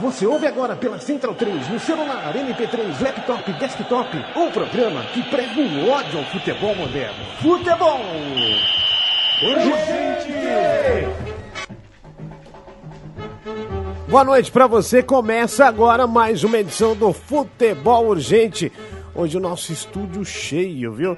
[0.00, 5.60] Você ouve agora pela Central 3, no celular, MP3, laptop, desktop, um programa que prega
[5.60, 7.24] o ódio ao futebol moderno.
[7.40, 8.00] Futebol!
[9.42, 10.34] Urgente!
[14.08, 15.02] Boa noite pra você.
[15.02, 18.72] Começa agora mais uma edição do Futebol Urgente.
[19.14, 21.16] Hoje o nosso estúdio cheio, viu?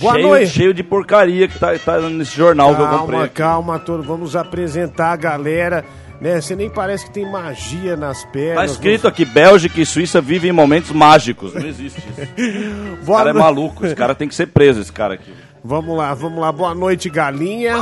[0.00, 0.50] Boa cheio, noite.
[0.50, 3.28] cheio de porcaria que tá, tá nesse jornal que eu comprei.
[3.28, 4.02] Calma, calma.
[4.02, 5.84] Vamos apresentar a galera.
[6.20, 6.40] Né?
[6.40, 8.70] Você nem parece que tem magia nas Tá pernas.
[8.72, 11.54] escrito aqui, Bélgica e Suíça vivem momentos mágicos.
[11.54, 12.20] Não existe isso.
[13.00, 13.44] Esse cara é noite.
[13.44, 15.32] maluco, esse cara tem que ser preso, esse cara aqui.
[15.62, 16.50] Vamos lá, vamos lá.
[16.52, 17.80] Boa noite, galinha.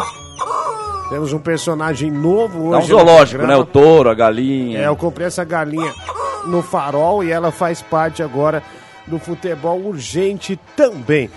[1.09, 2.93] Temos um personagem novo É um hoje.
[2.93, 3.57] no zoológico, né?
[3.57, 4.81] O touro, a galinha.
[4.81, 5.93] É, eu comprei essa galinha
[6.47, 8.63] no farol e ela faz parte agora
[9.07, 11.31] do futebol urgente também.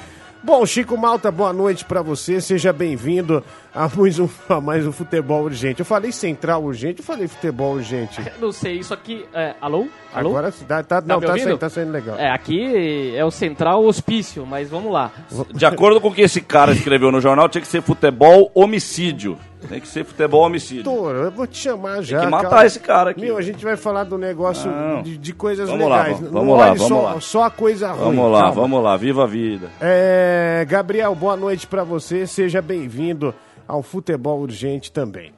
[0.44, 2.40] Bom, Chico Malta, boa noite pra você.
[2.42, 5.80] Seja bem-vindo a mais um, a mais um futebol urgente.
[5.80, 8.22] Eu falei central urgente, eu falei futebol urgente.
[8.40, 9.26] Não sei, isso aqui.
[9.34, 9.88] É, alô?
[10.14, 10.30] Alô?
[10.32, 12.18] Agora tá, tá, não, me tá saindo, tá saindo legal.
[12.18, 15.12] É, aqui é o central hospício, mas vamos lá.
[15.54, 19.38] De acordo com o que esse cara escreveu no jornal, tinha que ser futebol homicídio.
[19.68, 20.84] Tem que ser futebol homicídio.
[20.84, 22.22] Doutor, eu vou te chamar já.
[22.22, 22.66] Tem que matar calma.
[22.66, 23.22] esse cara aqui.
[23.22, 25.04] Meu, a gente vai falar do negócio Não.
[25.04, 26.16] de, de coisas Vamos lá, legais.
[26.18, 27.22] vamos- Não vamos lá, vamos só, lá.
[27.22, 28.16] só a coisa ruim.
[28.16, 28.62] Vamos lá, calma.
[28.62, 29.68] vamos lá, viva a vida.
[29.80, 32.26] É, Gabriel, boa noite pra você.
[32.26, 33.36] Seja bem-vindo
[33.70, 35.32] ao Futebol Urgente também.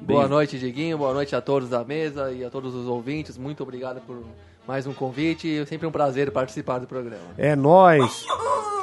[0.00, 0.98] Boa noite, Diguinho.
[0.98, 3.38] Boa noite a todos da mesa e a todos os ouvintes.
[3.38, 4.24] Muito obrigado por
[4.66, 5.60] mais um convite.
[5.60, 7.22] É sempre um prazer participar do programa.
[7.38, 8.26] É nós.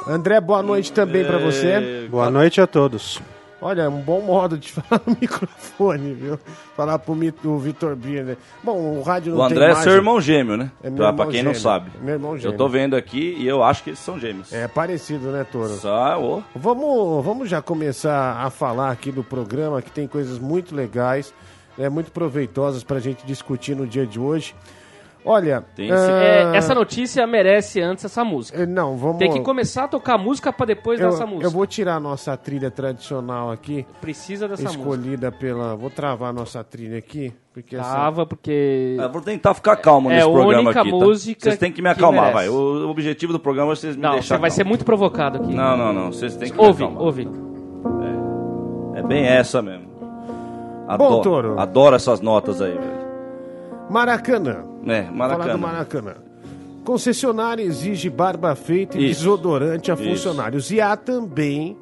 [0.08, 2.08] André, boa noite também pra você.
[2.10, 3.20] Boa noite a todos.
[3.62, 6.38] Olha, um bom modo de falar no microfone, viu?
[6.76, 7.12] Falar pro
[7.44, 8.36] o Vitor Birner.
[8.62, 10.72] Bom, o rádio não O André é seu irmão gêmeo, né?
[10.82, 11.60] É pra, pra quem não gêmeo.
[11.60, 11.90] sabe.
[12.00, 12.54] Meu irmão gêmeo.
[12.54, 14.52] Eu tô vendo aqui e eu acho que eles são gêmeos.
[14.52, 15.68] É parecido, né, Toro?
[15.74, 16.42] Só, ô.
[16.56, 21.32] Vamos, vamos já começar a falar aqui do programa, que tem coisas muito legais,
[21.78, 24.56] né, muito proveitosas pra gente discutir no dia de hoje.
[25.24, 25.92] Olha, Tem sim.
[25.94, 28.60] É, essa notícia merece antes essa música.
[28.60, 31.46] eh, não, vamos Tem que começar a tocar música pra depois dessa eu, música.
[31.46, 34.80] eu vou tirar a nossa trilha tradicional aqui, Precisa dessa música.
[34.82, 35.76] escolhida pela.
[35.76, 37.88] Vou travar a nossa trilha aqui, porque essa.
[37.88, 38.96] Tava, porque.
[38.98, 40.96] Eu vou tentar ficar calmo É nesse a programa única aqui, tá?
[40.96, 42.34] música Vocês têm que me que acalmar, merece.
[42.34, 42.48] vai.
[42.48, 45.54] O objetivo do programa é vocês me Não, deixar você vai ser muito provocado aqui.
[45.54, 46.12] Não, não, não.
[46.12, 47.04] Vocês têm que Ouve, me acalmar.
[47.04, 47.28] ouve.
[48.96, 49.86] É bem essa mesmo.
[50.98, 51.58] Bom, Toro.
[51.60, 53.02] Adoro essas notas aí, velho.
[53.88, 54.64] Maracanã.
[54.86, 55.56] É, Falar do Maracanã.
[55.58, 56.14] Maracanã.
[56.84, 59.20] Concessionária exige barba feita e Isso.
[59.20, 60.02] desodorante a Isso.
[60.02, 60.70] funcionários.
[60.72, 61.76] E há também,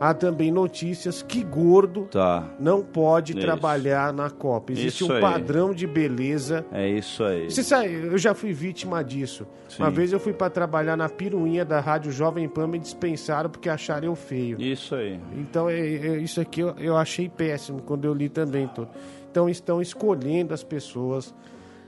[0.00, 2.44] há também notícias que gordo Tá.
[2.60, 3.40] não pode Isso.
[3.40, 4.70] trabalhar na Copa.
[4.70, 5.20] Existe Isso um aí.
[5.20, 6.64] padrão de beleza.
[6.70, 7.50] É isso aí.
[7.50, 9.44] Você sabe, eu já fui vítima disso.
[9.68, 9.82] Sim.
[9.82, 13.68] Uma vez eu fui pra trabalhar na piruinha da Rádio Jovem Pan me dispensaram porque
[13.68, 14.60] acharam eu feio.
[14.60, 15.18] Isso aí.
[15.36, 18.88] Então é, é- isso aqui eu, eu achei péssimo quando eu li também tudo.
[19.28, 21.34] Então estão escolhendo as pessoas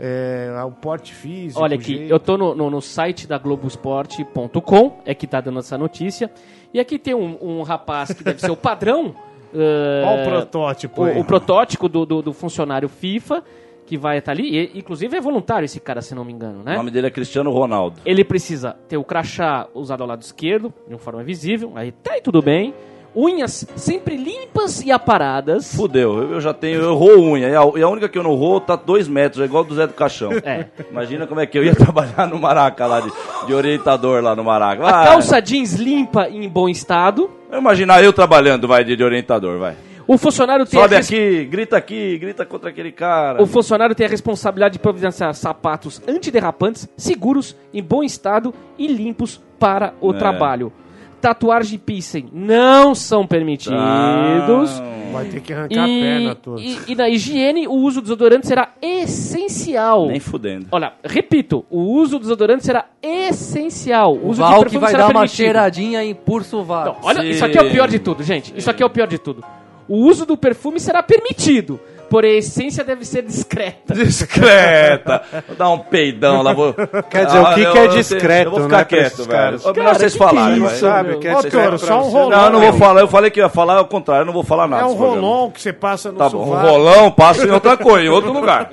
[0.01, 1.61] é, o porte físico.
[1.63, 2.11] Olha o aqui, jeito.
[2.11, 6.31] eu tô no, no, no site da Globoesporte.com, é que tá dando essa notícia.
[6.73, 9.15] E aqui tem um, um rapaz que deve ser o padrão.
[9.55, 11.03] eh, Olha o protótipo.
[11.03, 13.43] o, o protótipo do, do, do funcionário FIFA,
[13.87, 14.57] que vai estar ali.
[14.57, 16.77] E, inclusive é voluntário esse cara, se não me engano, O né?
[16.77, 18.01] nome dele é Cristiano Ronaldo.
[18.07, 22.13] Ele precisa ter o crachá usado ao lado esquerdo, de uma forma visível, aí tá
[22.13, 22.73] aí tudo bem.
[23.15, 25.75] Unhas sempre limpas e aparadas.
[25.75, 27.49] Fudeu, eu eu já tenho, eu roo unha.
[27.49, 29.75] E a, e a única que eu não roo tá dois metros, é igual do
[29.75, 30.31] Zé do Caixão.
[30.45, 30.67] É.
[30.91, 33.11] Imagina como é que eu ia trabalhar no Maraca lá, de,
[33.47, 34.83] de orientador lá no Maraca.
[34.87, 35.07] A Vai.
[35.09, 37.29] calça jeans limpa e em bom estado.
[37.53, 39.75] Imaginar eu trabalhando, vai, de, de orientador, vai.
[40.07, 43.41] O funcionário tem a Sobe res- aqui, grita aqui, grita contra aquele cara.
[43.43, 49.41] O funcionário tem a responsabilidade de providenciar sapatos antiderrapantes, seguros, em bom estado e limpos
[49.59, 50.19] para o É.
[50.19, 50.73] trabalho.
[51.21, 53.77] Tatuagem e piercing não são permitidos.
[53.79, 55.01] Não.
[55.13, 56.61] Vai ter que arrancar a perna toda.
[56.63, 60.07] e, e na higiene, o uso do desodorante será essencial.
[60.07, 60.67] Nem fudendo.
[60.71, 64.15] Olha, repito, o uso do desodorante será essencial.
[64.15, 65.37] O O uso de Val que perfume vai será dar uma permitido.
[65.37, 66.85] cheiradinha em Purso Val.
[66.85, 67.29] Não, olha, Sim.
[67.31, 68.55] isso aqui é o pior de tudo, gente.
[68.57, 69.45] Isso aqui é o pior de tudo.
[69.89, 71.81] O uso do perfume será permitido,
[72.11, 73.95] por essência deve ser discreta.
[73.95, 75.23] Discreta.
[75.47, 76.53] Vou dar um peidão lá.
[76.53, 76.75] Vou...
[77.09, 79.07] Quer dizer, o que eu- que é eu- discreto, Eu vou ficar né, pra quieto,
[79.07, 79.39] esses velho.
[79.39, 79.61] caras?
[79.65, 80.75] Melhor Cara, vocês é falarem, vai.
[80.75, 82.31] Sabe, é Ô, pra só um rolão.
[82.31, 83.01] Não, eu não vou falar.
[83.01, 84.23] Eu falei que ia falar ao contrário.
[84.23, 84.83] Eu não vou falar nada.
[84.83, 88.05] É um rolão que você passa no Tá bom, um rolão passa em outra coisa,
[88.05, 88.71] em outro lugar.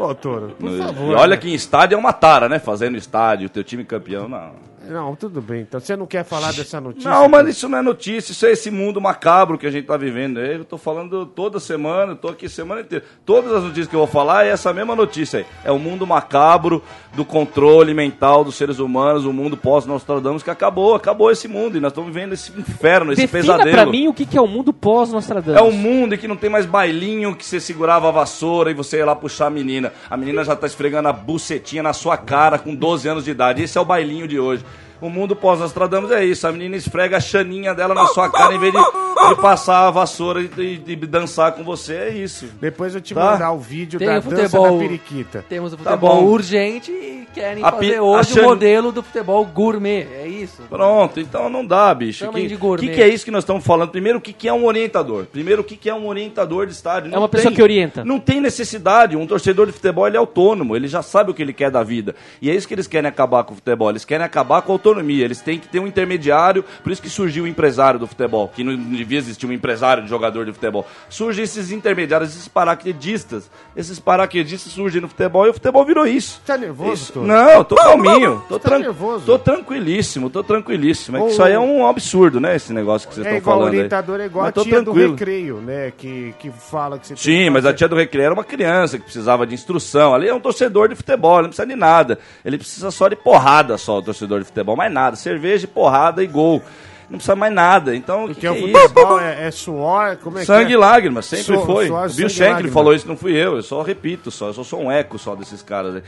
[0.00, 1.16] Ô, Toro, por E favor.
[1.16, 1.36] olha né?
[1.36, 2.58] que em estádio é uma tara, né?
[2.58, 4.52] Fazendo estádio, teu time campeão, não.
[4.88, 5.62] Não, tudo bem.
[5.62, 7.10] Então você não quer falar dessa notícia?
[7.10, 9.96] Não, mas isso não é notícia, isso é esse mundo macabro que a gente tá
[9.96, 10.40] vivendo.
[10.40, 13.04] Eu tô falando toda semana, tô aqui semana inteira.
[13.24, 15.46] Todas as notícias que eu vou falar é essa mesma notícia aí.
[15.64, 16.82] É o mundo macabro
[17.14, 21.80] do controle mental dos seres humanos, o mundo pós-Nostradamus que acabou, acabou esse mundo e
[21.80, 23.70] nós estamos vivendo esse inferno, esse Defina pesadelo.
[23.70, 25.60] pra mim o que que é o mundo pós-Nostradamus.
[25.60, 28.74] É um mundo em que não tem mais bailinho, que você segurava a vassoura e
[28.74, 29.92] você ia lá puxar a menina.
[30.08, 33.62] A menina já tá esfregando a bucetinha na sua cara com 12 anos de idade.
[33.62, 34.64] Esse é o bailinho de hoje.
[35.00, 36.46] O mundo pós-Nostradamus é isso.
[36.46, 39.90] A menina esfrega a chaninha dela na sua cara em vez de, de passar a
[39.90, 41.94] vassoura e, e- e dançar com você.
[41.94, 42.46] É isso.
[42.60, 43.32] Depois eu te Tá.
[43.32, 45.44] mandar o vídeo Tem da o dança futebol- da periquita.
[45.48, 46.24] Temos o Tá futebol bom.
[46.28, 50.06] urgente e querem A fazer a hoje Xan- o modelo do futebol gourmet.
[50.22, 50.62] É isso.
[50.70, 52.24] Pronto, então não dá, bicho.
[52.24, 52.88] Chamem Que, de gourmet.
[52.88, 53.90] que, que é isso que nós estamos falando?
[53.90, 55.26] Primeiro, o que, que é um orientador?
[55.26, 57.14] Primeiro, o que, que é um orientador de estádio?
[57.14, 58.02] É uma pessoa que orienta.
[58.04, 59.16] Não tem necessidade.
[59.16, 61.82] Um torcedor de futebol ele é autônomo, ele já sabe o que ele quer da
[61.82, 62.14] vida.
[62.40, 63.90] E é isso que eles querem acabar com o futebol.
[63.90, 65.24] Eles querem acabar com a autonomia.
[65.24, 66.64] Eles têm que ter um intermediário.
[66.82, 70.08] Por isso que surgiu o empresário do futebol, que não devia existir um empresário de
[70.08, 70.86] jogador de futebol.
[71.08, 73.50] Surgem esses intermediários, esses paraquedistas.
[73.74, 76.40] Esses paraquedistas surgem no futebol e o futebol virou isso.
[76.46, 77.20] Tá nervoso, Isso-?
[77.20, 78.42] Não, tô calminho.
[78.48, 79.24] Tô, Tá tran- nervoso?
[79.26, 81.16] tô tranquilíssimo, tô tranquilíssimo.
[81.16, 82.56] É que isso aí é um absurdo, né?
[82.56, 83.72] Esse negócio que vocês É estão igual falando.
[83.72, 83.78] aí.
[83.78, 85.10] orientador, é igual Mas a tia do tranquilo.
[85.12, 85.92] recreio, né?
[85.96, 88.98] Que, que fala que você Sim, que mas a tia do Recreio era uma criança
[88.98, 90.14] que precisava de instrução.
[90.14, 92.18] Ali é um torcedor de futebol, ele não precisa de nada.
[92.44, 94.75] Ele precisa só de porrada só, o torcedor de futebol.
[94.76, 95.16] Mais nada.
[95.16, 96.62] Cerveja, porrada e gol.
[97.08, 97.94] Não precisa mais nada.
[97.94, 98.78] Então, o que, que é o isso?
[98.80, 100.78] futebol é, é suor, como é Sangue que e é?
[100.78, 101.86] lágrimas, sempre Suor- foi.
[101.86, 103.56] suor, o Bill Shankly falou isso, não fui eu.
[103.56, 104.48] Eu só repito só.
[104.48, 106.02] Eu só sou um eco só desses caras aí.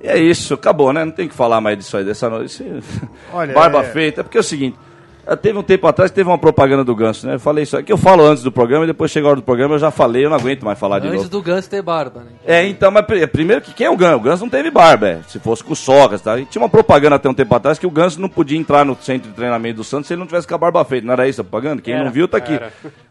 [0.00, 1.04] E é isso, acabou, né?
[1.04, 2.64] Não tem que falar mais disso aí, dessa noite.
[3.32, 4.20] Olha, Barba é- feita.
[4.20, 4.78] É porque é o seguinte.
[5.28, 7.34] Eh, Teve um tempo atrás, teve uma propaganda do Ganso, né?
[7.34, 9.42] Eu falei isso aqui, eu falo antes do programa e depois chega a hora do
[9.42, 11.28] programa, eu já falei, eu não aguento mais falar de Antes novo.
[11.30, 12.26] do Ganso ter barba, né?
[12.46, 14.16] É, então, mas pri- primeiro que quem é o Ganso?
[14.16, 15.18] O Ganso não teve barba, é.
[15.28, 16.38] Se fosse com o Socas, tá?
[16.38, 18.96] E tinha uma propaganda até um tempo atrás que o Ganso não podia entrar no
[19.00, 21.06] centro de treinamento do Santos se ele não tivesse com a barba feita.
[21.06, 21.82] Não era isso a propaganda?
[21.82, 22.58] Quem não viu tá aqui.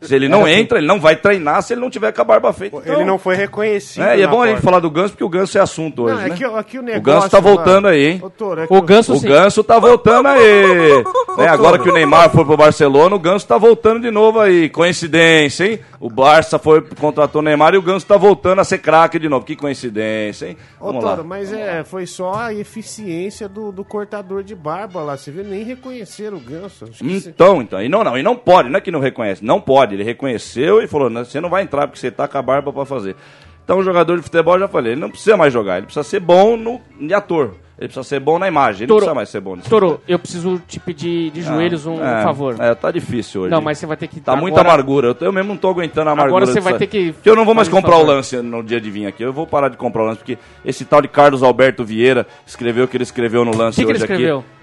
[0.02, 2.52] Se ele não entra, ele não vai treinar se ele não tiver com a barba
[2.54, 2.78] feita.
[2.78, 4.04] Ele Então, não foi reconhecido.
[4.04, 6.16] É, e é bom a gente falar do Ganso porque o Ganso é assunto hoje,
[6.16, 6.36] Não, é né?
[6.36, 7.04] que, aqui o negócio...
[7.04, 8.22] Ganso tá voltando aí, hein?
[8.38, 9.20] Toro, é que O Ganso O.
[9.22, 11.04] Ganso tá voltando aí.
[11.38, 14.69] Né, agora que o Neymar foi pro Barcelona, o Ganso tá voltando de novo aí.
[14.69, 15.80] Coincidência, hein?
[16.00, 19.30] O Barça foi contratou o Neymar e o Ganso tá voltando a ser craque de
[19.30, 19.45] novo.
[19.45, 20.57] Que coincidência, hein?
[20.80, 21.15] Ô, Vamos lá.
[21.15, 25.18] Toro, mas é, foi só a eficiência do, do cortador de barba lá.
[25.18, 25.44] Você viu?
[25.44, 26.86] Nem reconhecer o ganso.
[27.01, 29.95] Então, então, e não, não, e não pode, não é que não reconhece, não pode.
[29.95, 32.71] Ele reconheceu e falou: "Não, você não vai entrar porque você tá com a barba
[32.71, 33.15] pra fazer.
[33.63, 36.03] Então, o jogador de futebol, eu já falei, ele não precisa mais jogar, ele precisa
[36.03, 37.56] ser bom no, de ator.
[37.77, 39.69] Ele precisa ser bom na imagem, ele Toro, não precisa mais ser bom nisso.
[39.69, 42.56] Toro, eu preciso te pedir de joelhos um é, favor.
[42.59, 43.51] É, tá difícil hoje.
[43.51, 44.19] Não, mas você vai ter que...
[44.19, 45.07] Tá muita agora- amargura.
[45.09, 46.44] Eu, eu mesmo não tô aguentando a amargura.
[46.44, 48.81] Agora você vai ter que Porque eu não vou mais comprar o lance no dia
[48.81, 49.21] de vir aqui.
[49.21, 52.85] Eu vou parar de comprar o lance, porque esse tal de Carlos Alberto Vieira escreveu
[52.85, 54.39] o que ele escreveu no lance que, que ele hoje escreveu?
[54.39, 54.57] aqui.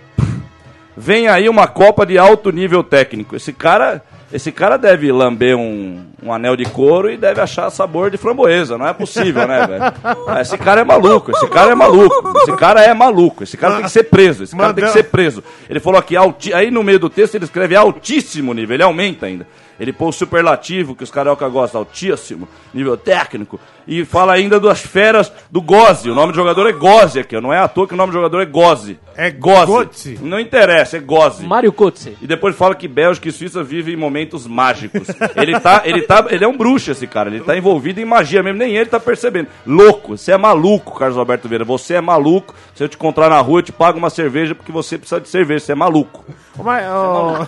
[0.97, 3.37] Vem aí uma Copa de alto nível técnico.
[3.37, 4.03] Esse cara,
[4.35, 8.77] esse cara deve lamber um, um anel de couro e deve achar sabor de framboesa.
[8.77, 9.85] Não é possível, né, velho?
[10.27, 12.37] Ah, Esse cara é maluco, esse cara é maluco.
[12.39, 13.45] Esse cara é maluco.
[13.45, 14.43] Esse cara tem que ser preso.
[14.43, 15.45] Esse cara tem que ser preso.
[15.71, 16.53] Ele falou aqui, alti...
[16.53, 19.47] aí no meio do texto ele escreve altíssimo nível, ele aumenta ainda.
[19.79, 23.59] Ele põe o superlativo que os carioca gostam, altíssimo, nível técnico.
[23.87, 26.11] E fala ainda das feras do Goze.
[26.11, 28.17] O nome do jogador é Goze aqui, não é à toa que o nome do
[28.17, 28.99] jogador é Goze.
[29.17, 29.73] É Goze.
[29.73, 30.19] Götze.
[30.23, 31.47] Não interessa, é Goze.
[31.47, 32.17] Mário Kotze.
[32.21, 35.09] E depois fala que Bélgica e Suíça vivem momentos mágicos.
[35.37, 38.43] Ele tá, ele tá, ele é um bruxo esse cara, ele tá envolvido em magia
[38.43, 39.49] mesmo, nem ele tá percebendo.
[39.67, 42.55] Louco, você é maluco, Carlos Alberto Vieira, você é maluco.
[42.75, 45.29] Se eu te encontrar na rua, eu te pago uma cerveja porque você precisa de
[45.29, 46.25] cerveja, você é maluco.
[46.57, 47.47] Mas, ó,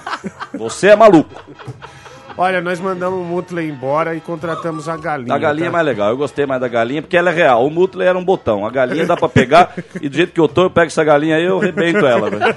[0.54, 1.44] Você é maluco.
[2.36, 5.34] olha, nós mandamos o Mutley embora e contratamos a galinha.
[5.34, 5.72] A galinha é tá?
[5.72, 7.66] mais legal, eu gostei mais da galinha porque ela é real.
[7.66, 10.48] O Mutley era um botão, a galinha dá pra pegar e do jeito que eu
[10.48, 12.44] tô, eu pego essa galinha aí e eu arrebento ela, velho.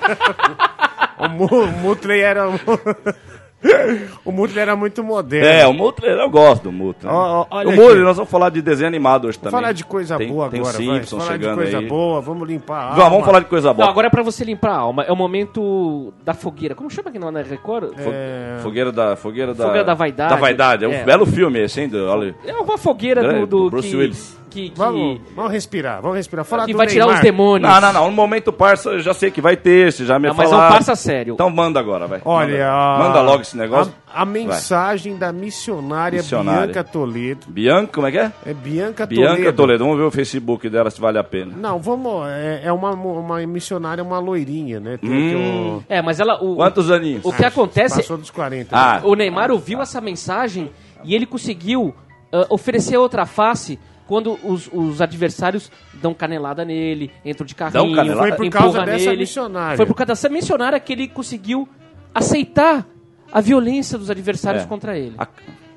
[1.19, 2.43] O Mutley era...
[4.23, 5.47] o Mutley era muito moderno.
[5.47, 7.11] É, o Mutley, eu gosto do Mutley.
[7.11, 8.01] Ó, ó, olha o Mutley, aqui.
[8.03, 9.51] nós vamos falar de desenho animado hoje também.
[9.51, 10.85] falar de coisa Tem- boa tem agora, vai.
[10.85, 11.87] Simpsons Falar de chegando coisa aí.
[11.87, 13.09] boa, vamos limpar a Vamos, alma.
[13.11, 13.85] vamos falar de coisa boa.
[13.85, 15.03] Não, agora é pra você limpar a alma.
[15.03, 16.73] É o momento da fogueira.
[16.75, 17.89] Como chama aqui não é Record?
[17.97, 18.11] Fo-
[18.63, 20.29] Fogueira da Fogueira da Fogueira da Vaidade.
[20.33, 21.03] Da Vaidade, é um É.
[21.03, 24.39] belo filme esse, hein, do, olha, É uma fogueira do, Grande, do Bruce que, Willis.
[24.49, 26.43] Que, que, Vamos, vamos respirar, vamos respirar.
[26.45, 27.19] Falar que do vai tirar Neymar.
[27.19, 27.69] os demônios.
[27.71, 28.05] Não, não, não.
[28.07, 30.65] No momento parça, eu já sei que vai ter, você já me Não, mas falaram.
[30.65, 31.33] é um parça sério.
[31.35, 32.21] Então manda agora, vai.
[32.25, 33.93] Olha, manda, a- manda logo esse negócio.
[34.11, 36.61] A, a mensagem da missionária, Missionária.
[36.73, 37.45] Bianca Toledo.
[37.47, 38.31] Bianca, como é que é?
[38.45, 39.53] É Bianca, Bianca Toledo.
[39.55, 39.83] Toledo.
[39.83, 41.53] Vamos ver o Facebook dela se vale a pena.
[41.55, 42.27] Não, vamos.
[42.27, 44.97] É, é uma, uma missionária, uma loirinha, né?
[44.97, 45.75] Tem Hum.
[45.77, 46.43] aqui É, mas ela.
[46.43, 47.23] O, Quantos aninhos?
[47.23, 47.97] o que o- acontece.
[47.97, 48.75] Passou dos 40.
[48.75, 50.71] Ah, O Neymar ouviu essa mensagem
[51.03, 51.93] e ele conseguiu
[52.33, 53.77] ah, oferecer outra face
[54.09, 58.27] quando os, os adversários dão canelada nele, entram de carrinho, canelada?
[58.29, 59.17] Foi por empurra causa dessa nele.
[59.19, 59.77] missionária.
[59.77, 61.69] Foi por causa dessa missionária que ele conseguiu
[62.13, 62.87] aceitar
[63.31, 64.65] a violência dos adversários É.
[64.67, 65.13] contra ele.
[65.15, 65.27] a-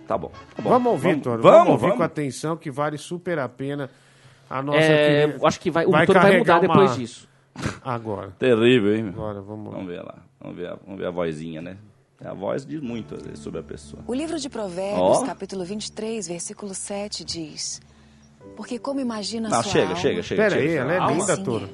[0.08, 0.32] tá bom.
[0.56, 0.70] Tá bom.
[0.70, 1.42] Vamos ouvir, Toro.
[1.42, 1.96] Vamos, Vamos ouvir vamos.
[1.98, 3.90] com atenção que vale super a pena.
[4.48, 7.28] A nossa É, querida- acho que vai, o vai Vitor vai mudar uma- depois disso.
[7.84, 8.30] Agora.
[8.38, 9.02] Terrível, hein?
[9.02, 9.12] meu?
[9.12, 9.72] Agora, vamos lá.
[9.78, 10.14] Vamos ver lá.
[10.40, 11.76] Vamos ver, a, vamos ver a vozinha, né?
[12.24, 14.02] A voz diz muito às vezes, sobre a pessoa.
[14.06, 15.26] O livro de Provérbios, Ó.
[15.26, 17.80] capítulo 23, versículo 7 diz:
[18.56, 19.96] Porque como imagina Não, sua chega, alma...
[19.96, 20.42] chega, chega.
[20.42, 21.68] Pera chega, aí, ela é linda, Toro.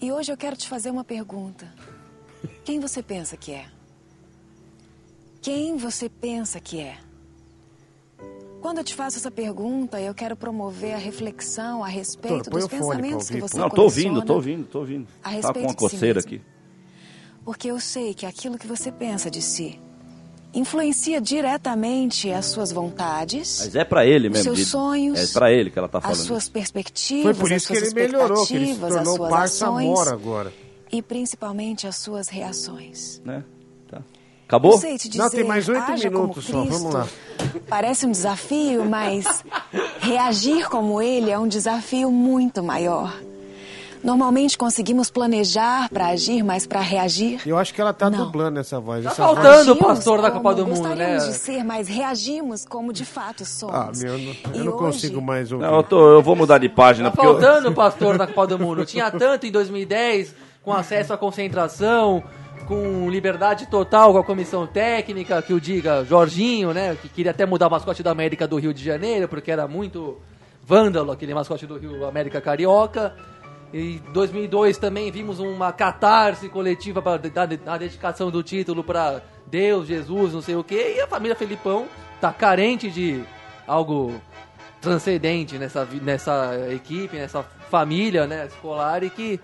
[0.00, 1.72] E hoje eu quero te fazer uma pergunta.
[2.64, 3.66] Quem você pensa que é?
[5.42, 6.96] Quem você pensa que é?
[8.60, 12.68] Quando eu te faço essa pergunta, eu quero promover a reflexão a respeito Toro, dos
[12.68, 15.08] pensamentos que você Não, tô ouvindo, tô ouvindo, tô ouvindo.
[15.22, 16.28] a Tá com respeito uma de si coceira mesmo.
[16.28, 16.42] aqui.
[17.42, 19.80] Porque eu sei que aquilo que você pensa de si
[20.52, 24.44] influencia diretamente as suas vontades, Mas é pra ele Os mesmo.
[24.44, 26.18] seus de- sonhos, É pra ele que ela tá as falando.
[26.18, 29.04] suas perspectivas, Foi por as isso que suas ele melhorou, que ele se expectativas, as
[29.04, 30.52] tornou suas parça mora agora.
[30.90, 33.20] e principalmente as suas reações.
[33.24, 33.44] Né?
[33.88, 34.02] Tá.
[34.48, 34.72] Acabou?
[34.72, 37.06] Não sei te dizer, Não, tem mais oito minutos só, vamos lá.
[37.68, 39.44] Parece um desafio, mas
[40.00, 43.16] reagir como ele é um desafio muito maior.
[44.02, 47.40] Normalmente conseguimos planejar para agir, mas para reagir.
[47.46, 48.24] Eu acho que ela tá Não.
[48.24, 49.04] dublando essa voz.
[49.04, 49.72] Tá essa faltando.
[49.72, 51.30] o pastor da Copa do Mundo, gostaríamos né?
[51.30, 54.02] de ser, mas reagimos como de fato Ah, somos.
[54.02, 55.64] meu, eu não, eu não hoje- consigo mais ouvir.
[55.66, 57.10] Não, eu, tô- eu vou mudar de página.
[57.10, 58.84] Tá porque eu- faltando o pastor da Copa do Mundo.
[58.86, 62.22] Tinha tanto em 2010, com acesso à concentração,
[62.66, 66.96] com liberdade total com a comissão técnica, que o diga Jorginho, né?
[67.00, 70.16] Que queria até mudar o mascote da América do Rio de Janeiro, porque era muito
[70.64, 73.14] vândalo aquele mascote do Rio América Carioca.
[73.72, 77.20] Em 2002 também vimos uma catarse coletiva para
[77.66, 80.94] a dedicação do título para Deus, Jesus, não sei o quê.
[80.96, 81.86] E a família Felipão
[82.20, 83.22] tá carente de
[83.66, 84.20] algo
[84.80, 89.38] transcendente nessa, nessa equipe, nessa família né, escolar e que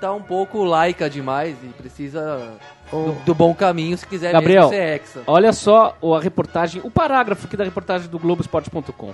[0.00, 2.56] tá um pouco laica demais e precisa
[2.90, 5.22] do, do bom caminho se quiser Gabriel, ser hexa.
[5.26, 9.12] olha só a reportagem, o parágrafo aqui da reportagem do Globoesporte.com.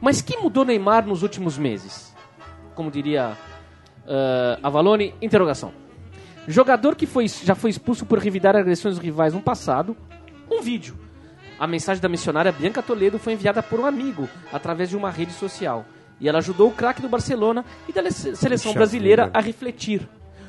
[0.00, 2.14] Mas que mudou Neymar nos últimos meses?
[2.74, 3.36] Como diria
[4.06, 5.72] ah, Avalone, interrogação.
[6.48, 9.96] Jogador que foi, já foi expulso por revidar agressões dos rivais no passado,
[10.50, 10.96] um vídeo.
[11.58, 15.32] A mensagem da missionária Bianca Toledo foi enviada por um amigo através de uma rede
[15.32, 15.84] social.
[16.18, 20.08] E ela ajudou o craque do Barcelona e da le- seleção brasileira a refletir.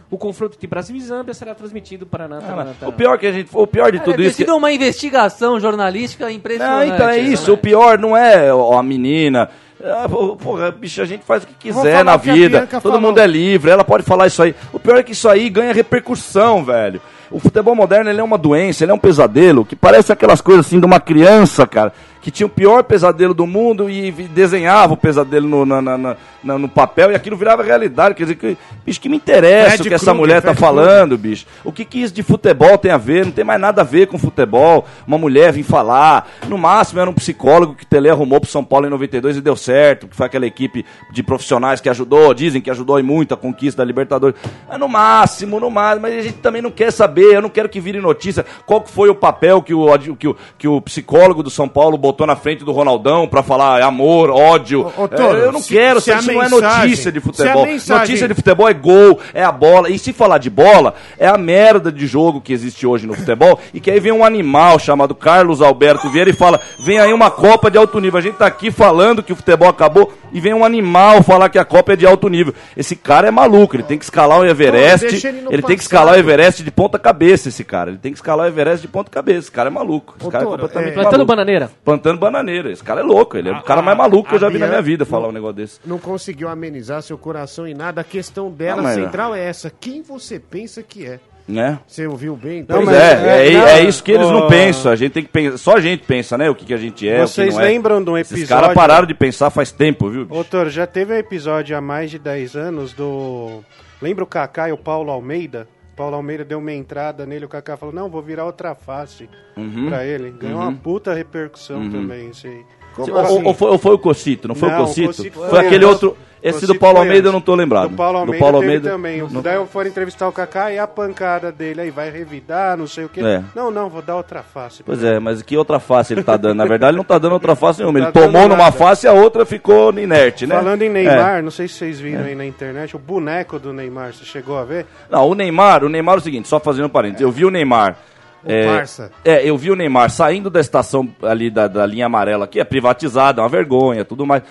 [0.10, 3.50] O confronto entre Brasil e Zâmbia será transmitido para a O pior que a gente,
[3.54, 4.36] o pior de Cara, tudo tem isso.
[4.38, 6.92] que- sido uma investigação jornalística Não, impressionante.
[6.94, 7.48] então é isso.
[7.48, 7.54] né?
[7.54, 9.50] O pior não é a menina.
[9.84, 12.68] Ah, Porra, bicho, a gente faz o que quiser na vida.
[12.68, 13.02] Todo falou.
[13.02, 14.56] mundo é livre, ela pode falar isso aí.
[14.72, 17.02] O pior é que isso aí ganha repercussão, velho.
[17.30, 20.66] O futebol moderno ele é uma doença, ele é um pesadelo que parece aquelas coisas
[20.66, 24.98] assim de uma criança, cara, que tinha o pior pesadelo do mundo e desenhava o
[24.98, 28.16] pesadelo no, na- na- na- no papel e aquilo virava realidade.
[28.16, 31.18] Quer dizer, que, bicho, que me interessa Fred o que essa mulher tá Fred falando,
[31.18, 31.46] bicho.
[31.64, 33.26] O que, que isso de futebol tem a ver?
[33.26, 34.86] Não tem mais nada a ver com futebol.
[35.08, 36.30] Uma mulher vir falar.
[36.48, 39.42] No máximo era um psicólogo que o Tele arrumou pro São Paulo em 92 e
[39.42, 40.08] deu certo.
[40.08, 43.82] Que foi aquela equipe de profissionais que ajudou, dizem que ajudou e muito a conquista
[43.82, 44.36] da Libertadores.
[44.70, 46.02] É no máximo, no máximo.
[46.04, 47.34] Mas a gente também não quer saber.
[47.36, 50.68] Eu não quero que vire notícia qual foi o papel que o, que o, que
[50.68, 54.92] o psicólogo do São Paulo botou na frente do Ronaldão pra falar amor, ódio.
[54.98, 57.12] Ô, ô, Toro, É, eu não se- quero, se a isso não é mensagem- notícia
[57.12, 57.66] de futebol.
[57.66, 59.90] mensagem- Notícia de futebol é gol, é a bola.
[59.90, 63.60] E se falar de bola, é a merda de jogo que existe hoje no futebol.
[63.74, 67.30] E que aí vem um animal chamado Carlos Alberto Vieira e fala: vem aí uma
[67.32, 68.20] Copa de alto nível.
[68.20, 71.58] A gente tá aqui falando que o futebol acabou e vem um animal falar que
[71.60, 72.54] a Copa é de alto nível.
[72.76, 75.06] Esse cara é maluco, ele tem que escalar o Everest.
[75.28, 77.90] ele Ele tem que escalar o Everest de ponta cabeça, esse cara.
[77.92, 79.40] Ele tem que escalar o Everest de ponta cabeça.
[79.40, 80.16] Esse cara é maluco.
[80.20, 81.72] Esse Ô, cara é Toro, completamente é- Plantando bananeira.
[81.84, 82.72] Plantando bananeira.
[82.72, 83.38] Esse cara é louco.
[83.38, 84.82] Ele é o A- cara mais a- maluco que eu a já vi na minha
[84.82, 85.80] vida falar não- um negócio desse.
[85.86, 88.02] Não conseguiu amenizar seu coração em nada.
[88.02, 89.70] A questão dela Não, central é essa.
[89.70, 91.20] Quem você pensa que é?
[91.48, 91.80] Né?
[91.88, 92.64] Você ouviu bem?
[92.64, 93.02] Pois mas- é,
[93.48, 94.92] é, é, não, é isso que eles não ó, pensam.
[94.92, 95.58] A gente tem que pensar.
[95.58, 96.50] Só a gente pensa, né?
[96.50, 97.24] O que, que a gente é.
[97.24, 97.66] o Vocês que não é.
[97.68, 100.22] lembram de um Esses episódio- caras pararam de pensar faz tempo, viu?
[100.22, 100.34] bicho?
[100.36, 103.62] Doutor, já teve um episódio há mais de 10 anos do.
[104.02, 105.68] Lembra o Kaká e o Paulo Almeida?
[105.96, 109.88] Paulo Almeida deu uma entrada nele, o Kaká falou, não, vou virar outra face Uhum.
[109.88, 110.32] pra ele.
[110.32, 110.68] Ganhou Uhum.
[110.70, 112.66] uma puta repercussão também, isso aí.
[112.96, 114.48] Como Tipo Ou, assim, ou foi, ou foi o Cocito?
[114.48, 115.08] Não foi Não, o Cocito?
[115.08, 116.18] Cocito foi, foi aquele outro.
[116.44, 117.90] Esse do Paulo Almeida eu não tô lembrado.
[117.92, 119.22] Do Paulo Almeida, do Paulo Almeida também.
[119.30, 123.06] não- Daí foram entrevistar o Kaká e a pancada dele aí, vai revidar, não sei
[123.06, 123.22] o quê.
[123.22, 123.44] É.
[123.56, 124.82] Não, não, vou dar outra face.
[124.82, 126.56] Pois é, mas que outra face ele tá dando?
[126.58, 128.00] Na verdade, ele não tá dando outra face nenhuma.
[128.00, 128.72] Ele Tá dando tomou numa nada.
[128.72, 130.56] face e a outra ficou inerte, né?
[130.56, 130.90] Falando em É.
[130.90, 134.58] Neymar, não sei se vocês viram aí na internet, o boneco do Neymar, você chegou
[134.58, 134.88] a ver?
[135.12, 137.52] Não, o Neymar, o Neymar é o seguinte, só fazendo um parênteses, eu vi o
[137.52, 137.98] Neymar.
[138.46, 139.12] É, Barça.
[139.24, 142.64] é, eu vi o Neymar saindo da estação ali da, da linha amarela, que é
[142.64, 144.44] privatizada, é uma vergonha, tudo mais.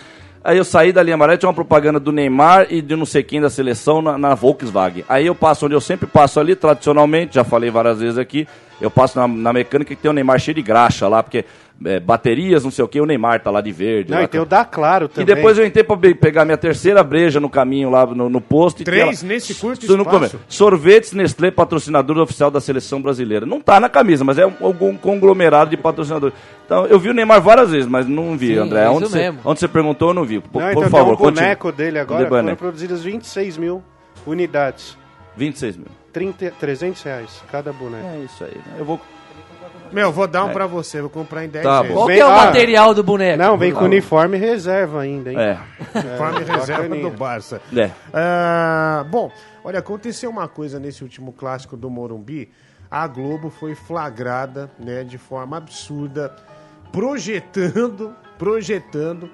[0.43, 3.23] Aí eu saí da linha amarela, tinha uma propaganda do Neymar e de não sei
[3.23, 5.05] quem da seleção na, na Volkswagen.
[5.09, 8.49] Aí eu passo onde eu sempre passo ali, tradicionalmente, já falei várias vezes aqui,
[8.81, 11.45] eu passo na, na mecânica que tem o Neymar cheio de graxa lá, porque
[11.85, 14.11] é, baterias, não sei o que, o Neymar tá lá de verde.
[14.11, 15.35] Não, lá, e tem o da Claro e também.
[15.35, 18.83] depois eu entrei pra be- pegar minha terceira breja no caminho lá no, no posto.
[18.83, 20.39] e Três tinha nesse curto espaço.
[20.49, 23.47] Sorvetes Nestlé, patrocinador oficial da seleção brasileira.
[23.47, 26.35] Não tá na camisa, mas é um, algum conglomerado de patrocinadores.
[26.67, 28.89] Então, eu vi o Neymar várias vezes, mas não vi, Sim, André.
[28.89, 29.41] Onde você, mesmo.
[29.45, 30.41] onde você perguntou, eu não vi.
[30.41, 31.77] Por, Não, por então tem favor, um boneco continue.
[31.87, 32.47] dele agora, De boneco.
[32.47, 33.83] foram produzidas 26 mil
[34.27, 34.97] unidades.
[35.37, 35.87] 26 mil.
[36.13, 38.05] 30, 300 reais cada boneco.
[38.07, 38.55] É isso aí.
[38.55, 38.75] né?
[38.79, 39.01] Eu vou...
[39.93, 41.95] Meu, vou dar um pra você, vou comprar em 10 Tá vezes.
[41.97, 42.01] bom.
[42.05, 43.39] Qual que é o ah, material do boneco?
[43.39, 45.39] Não, vem com uniforme reserva ainda, hein?
[45.39, 45.59] É,
[45.93, 47.11] Conforme reserva bacaninha.
[47.11, 47.61] do Barça.
[47.77, 47.91] é.
[48.13, 49.31] Ah, bom,
[49.65, 52.51] olha, aconteceu uma coisa nesse último clássico do Morumbi.
[52.91, 56.35] A Globo foi flagrada, né, de forma absurda,
[56.91, 59.31] projetando, projetando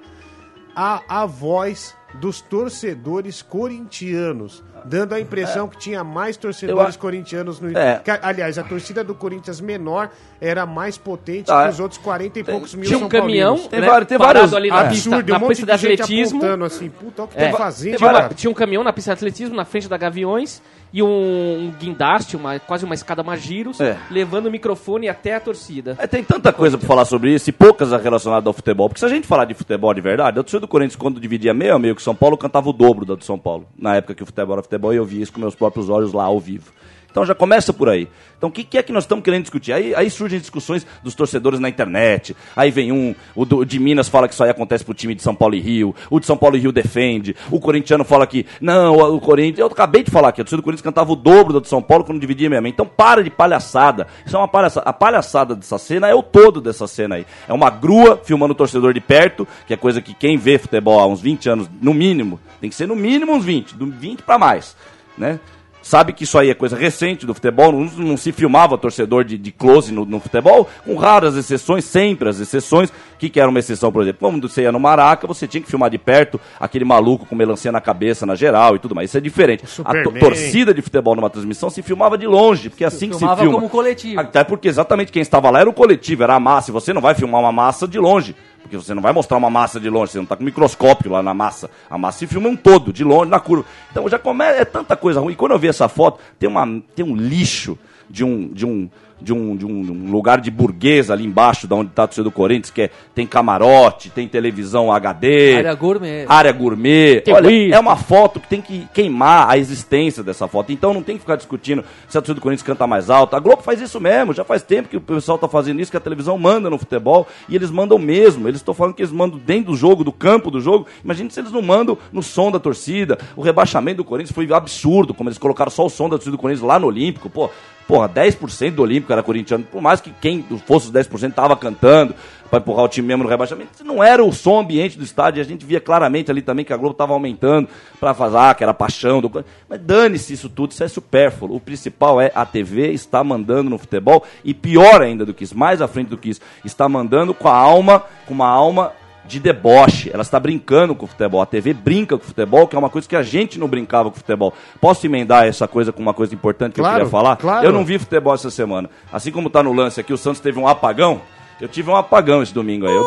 [0.75, 7.59] a, a voz dos torcedores corintianos, dando a impressão que tinha mais torcedores Eu corintianos
[7.59, 7.77] no.
[7.77, 7.99] É.
[8.03, 12.39] que, aliás, a torcida do Corinthians menor era mais potente Ah, que os outros 40
[12.39, 13.69] e poucos mil Tinha um São caminhão Paulinos.
[13.71, 15.77] Tem né, vários- tem vários- ali na pista, Absurdo, na um monte pista de de
[15.87, 16.37] gente atletismo.
[16.39, 17.49] apontando assim, puta, olha o que É.
[17.51, 20.61] tá fazendo, Tinha, uma- tinha um caminhão na pista de atletismo na frente da Gaviões
[20.93, 23.97] e um, um guindaste, uma, quase uma escada Magiros, É.
[24.11, 25.95] levando o microfone até a torcida.
[25.99, 28.87] É, tem tanta coisa pra falar sobre isso e poucas relacionadas ao futebol.
[28.87, 31.53] Porque se a gente falar de futebol de verdade, a torcida do Corinthians, quando dividia
[31.53, 33.65] meio a meio com São Paulo, cantava o dobro da do São Paulo.
[33.77, 36.13] Na época que o futebol era futebol, e eu vi isso com meus próprios olhos
[36.13, 36.71] lá ao vivo.
[37.09, 38.07] Então já começa por aí.
[38.37, 39.73] Então o que, que é que nós estamos querendo discutir?
[39.73, 42.35] Aí, aí surgem discussões dos torcedores na internet.
[42.55, 45.23] Aí vem um, o do- de Minas fala que isso aí acontece pro time de
[45.23, 45.95] São Paulo e Rio.
[46.11, 47.35] O de São Paulo e Rio defende.
[47.49, 49.57] O corintiano fala que, não, o, o Corinthians.
[49.59, 51.81] Eu acabei de falar aqui, a torcida do Corinthians cantava o dobro da do São
[51.81, 52.67] Paulo quando dividia mesmo.
[52.67, 54.05] Então para de palhaçada.
[54.23, 54.87] Isso é uma palhaçada.
[54.87, 57.25] A palhaçada dessa cena é o todo dessa cena aí.
[57.47, 60.99] É uma grua filmando o torcedor de perto, que é coisa que quem vê futebol
[60.99, 64.21] há uns 20 anos, no mínimo, tem que ser no mínimo uns 20, do 20
[64.21, 64.75] para mais,
[65.17, 65.39] né?
[65.87, 69.37] Sabe que isso aí é coisa recente do futebol, não, não se filmava torcedor de,
[69.37, 72.89] de close no, no futebol, com raras exceções, sempre as exceções.
[72.89, 74.19] O que, que era uma exceção, por exemplo?
[74.29, 77.71] Quando você ia no Maraca, você tinha que filmar de perto aquele maluco com melancia
[77.71, 79.09] na cabeça, na geral e tudo mais.
[79.09, 79.63] Isso é diferente.
[79.63, 80.19] A to- Superman.
[80.19, 83.41] torcida de futebol numa transmissão se filmava de longe, porque é assim que se Filmava
[83.41, 83.55] filma.
[83.57, 84.19] como coletivo.
[84.19, 86.69] Até porque exatamente quem estava lá era o coletivo, era a massa.
[86.69, 88.35] E você não vai filmar uma massa de longe.
[88.67, 91.23] Porque você não vai mostrar uma massa de longe, você não está com microscópio lá
[91.23, 91.69] na massa.
[91.89, 93.65] A massa se filma um todo, de longe, na curva.
[93.89, 95.31] Então já começa, é tanta coisa ruim.
[95.31, 98.89] E quando eu vi essa foto, tem, uma, tem um lixo de um, de um,
[99.19, 102.07] de um, de um, de um lugar de burguesa ali embaixo, da onde está a
[102.07, 105.55] torcida do Corinthians, que é, tem camarote, tem televisão HD.
[105.55, 106.25] Área gourmet.
[106.27, 107.21] Área gourmet.
[107.21, 107.73] Tem Olha, whisky.
[107.73, 110.71] é uma foto que tem que queimar a existência dessa foto.
[110.71, 113.35] Então não tem que ficar discutindo se a torcida do Corinthians canta mais alto.
[113.35, 114.33] A Globo faz isso mesmo.
[114.33, 117.27] Já faz tempo que o pessoal tá fazendo isso, que a televisão manda no futebol.
[117.49, 118.47] E eles mandam mesmo.
[118.47, 120.87] Eles estão falando que eles mandam dentro do jogo, do campo do jogo.
[121.03, 123.17] Imagina se eles não mandam no som da torcida.
[123.35, 126.37] O rebaixamento do Corinthians foi absurdo, como eles colocaram só o som da torcida do
[126.37, 127.29] Corinthians lá no Olímpico.
[127.29, 127.49] Pô,
[127.87, 129.63] porra, 10% do Olímpico era corintiano.
[129.63, 132.13] Por mais que quem fosse os 10% tava cantando
[132.49, 133.83] para empurrar o time mesmo no rebaixamento.
[133.83, 135.41] Não era o som ambiente do estádio.
[135.41, 137.67] A gente via claramente ali também que a Globo estava aumentando
[137.99, 139.21] para fazer, ah, que era paixão.
[139.21, 139.45] Do...
[139.67, 141.55] Mas dane-se isso tudo, isso é supérfluo.
[141.55, 145.57] O principal é a TV está mandando no futebol e pior ainda do que isso,
[145.57, 148.91] mais à frente do que isso, está mandando com a alma, com uma alma
[149.27, 150.09] de deboche.
[150.13, 151.41] Ela está brincando com o futebol.
[151.41, 154.09] A TV brinca com o futebol, que é uma coisa que a gente não brincava
[154.09, 154.53] com o futebol.
[154.79, 157.35] Posso emendar essa coisa com uma coisa importante que Claro, eu queria falar?
[157.35, 157.65] claro.
[157.65, 158.89] Eu não vi futebol essa semana.
[159.11, 161.21] Assim como está no lance aqui, o Santos teve um apagão.
[161.59, 162.93] Eu tive um apagão esse domingo aí.
[162.95, 163.03] Eu,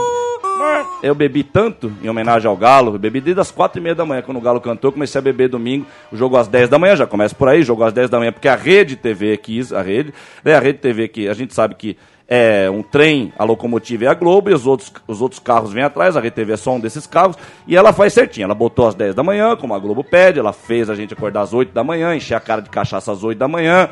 [1.03, 2.95] eu bebi tanto em homenagem ao Galo.
[2.95, 4.89] Eu bebi desde as quatro e meia da manhã, quando o Galo cantou.
[4.89, 5.87] eu Comecei a beber domingo.
[6.13, 7.63] O jogo às 10 da manhã, já começa por aí.
[7.63, 10.13] Jogo às 10 da manhã, porque a Rede TV quis, a Rede.
[10.45, 11.97] Né, a Rede TV que a gente sabe que
[12.33, 15.83] é um trem, a locomotiva é a Globo e os outros, os outros carros vêm
[15.83, 18.45] atrás, a Rede TV é só um desses carros, e ela faz certinho.
[18.45, 21.41] Ela botou às 10 da manhã, como a Globo pede, ela fez a gente acordar
[21.41, 23.89] às 8 da manhã, encher a cara de cachaça às 8 da manhã,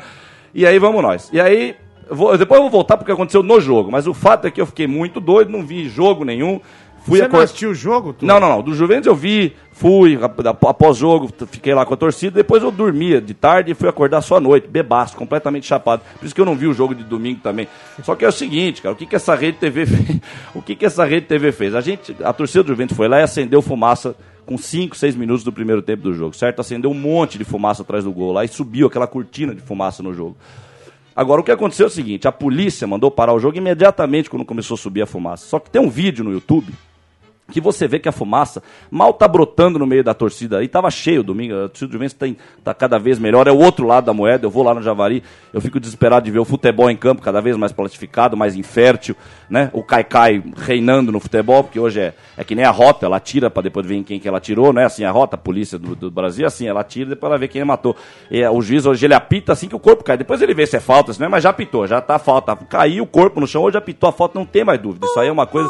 [0.53, 1.29] e aí vamos nós.
[1.33, 1.75] E aí,
[2.09, 4.65] vou- depois eu vou voltar porque aconteceu no jogo, mas o fato é que eu
[4.65, 6.61] fiquei muito doido, não vi jogo nenhum,
[7.05, 8.13] Fui Você não assistiu o jogo?
[8.13, 8.27] Tudo?
[8.27, 8.61] Não, não, não.
[8.61, 12.61] Do Juventus eu vi, fui, ap- ap- após jogo, fiquei lá com a torcida, depois
[12.61, 16.01] eu dormia de tarde e fui acordar só à noite, bebaço, completamente chapado.
[16.19, 17.67] Por isso que eu não vi o jogo de domingo também.
[18.03, 20.19] Só que é o seguinte, cara, o que que essa rede TV fez?
[20.53, 21.73] O que que essa rede TV fez?
[21.73, 25.43] A gente, a torcida do Juventus foi lá e acendeu fumaça com 5, 6 minutos
[25.43, 26.59] do primeiro tempo do jogo, certo?
[26.59, 30.01] Acendeu um monte de fumaça atrás do gol lá e subiu aquela cortina de fumaça
[30.03, 30.35] no jogo.
[31.15, 34.45] Agora, o que aconteceu é o seguinte: a polícia mandou parar o jogo imediatamente quando
[34.45, 35.45] começou a subir a fumaça.
[35.45, 36.71] Só que tem um vídeo no YouTube
[37.49, 40.63] que você vê que a fumaça mal tá brotando no meio da torcida.
[40.63, 43.47] E tava cheio domingo, a torcida do Juventus tem, tá cada vez melhor.
[43.47, 46.31] É o outro lado da moeda, eu vou lá no Javari, eu fico desesperado de
[46.31, 49.15] ver o futebol em campo cada vez mais plastificado, mais infértil,
[49.49, 49.69] né?
[49.73, 53.49] O Caicai reinando no futebol, porque hoje é, é que nem a rota, ela tira
[53.49, 54.85] para depois ver em quem que ela tirou, né?
[54.85, 57.47] Assim, a rota, a polícia do, do Brasil, assim, ela tira e depois ela vê
[57.47, 57.95] quem matou.
[58.29, 60.17] E, é, o juiz hoje ele apita assim que o corpo cai.
[60.17, 62.55] Depois ele vê se é falta, se não é, mas já apitou, já tá falta.
[62.55, 65.05] Caiu o corpo no chão, hoje apitou a falta, não tem mais dúvida.
[65.05, 65.69] Isso aí é uma coisa.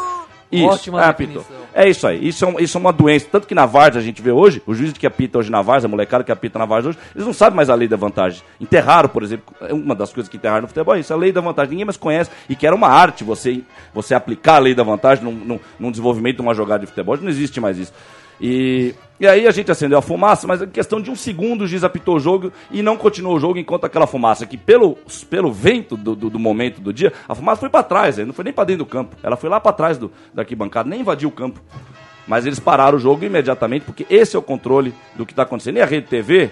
[0.52, 1.42] Isso, Ótima é, apitou.
[1.42, 1.66] definição.
[1.72, 2.26] É isso aí.
[2.26, 3.26] Isso é, um- isso é uma doença.
[3.30, 5.86] Tanto que na Várzea a gente vê hoje, o juiz que apita hoje na Várzea,
[5.86, 8.42] a molecada que apita na Várzea hoje, eles não sabem mais a lei da vantagem.
[8.60, 11.30] Enterraram, por exemplo, é uma das coisas que enterraram no futebol é isso, a lei
[11.30, 11.70] da vantagem.
[11.70, 13.62] Ninguém mais conhece e que era uma arte você,
[13.94, 17.14] você aplicar a lei da vantagem num, num, num desenvolvimento de uma jogada de futebol.
[17.14, 17.92] Hoje não existe mais isso.
[18.40, 21.66] E, e aí a gente acendeu a fumaça, mas em questão de um segundo o
[21.66, 24.96] juiz apitou o jogo e não continuou o jogo enquanto aquela fumaça, que pelo,
[25.28, 28.32] pelo vento do, do, do momento do dia, a fumaça foi para trás, aí não
[28.32, 29.14] foi nem para dentro do campo.
[29.22, 31.60] Ela foi lá para trás do, da arquibancada, nem invadiu o campo.
[32.26, 35.78] Mas eles pararam o jogo imediatamente, porque esse é o controle do que está acontecendo.
[35.78, 36.50] E a Rede TV,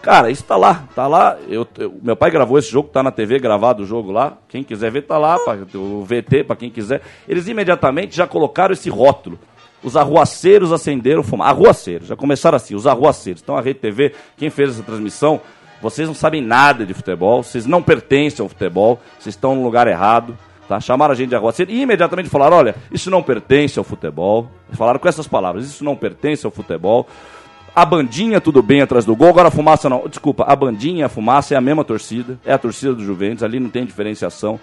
[0.00, 1.36] cara, isso tá lá, tá lá.
[1.48, 4.38] Eu, eu- meu pai gravou esse jogo, tá na TV gravado o jogo lá.
[4.48, 7.02] Quem quiser ver, tá lá, pra, o VT, para quem quiser.
[7.28, 9.38] Eles imediatamente já colocaram esse rótulo.
[9.82, 11.50] Os arruaceiros acenderam fumaça.
[11.50, 13.42] Arruaceiros, já começaram assim, os arruaceiros.
[13.42, 15.40] Então a Rede TV, quem fez essa transmissão,
[15.80, 19.86] vocês não sabem nada de futebol, vocês não pertencem ao futebol, vocês estão no lugar
[19.86, 20.36] errado.
[20.68, 20.80] Tá?
[20.80, 24.50] Chamaram a gente de arruaceiro e imediatamente falaram: olha, isso não pertence ao futebol.
[24.72, 27.06] Falaram com essas palavras: isso não pertence ao futebol.
[27.74, 30.06] A bandinha, tudo bem atrás do gol, agora a fumaça não.
[30.08, 33.60] Desculpa, a bandinha a fumaça é a mesma torcida, é a torcida do Juventus, ali
[33.60, 34.58] não tem diferenciação.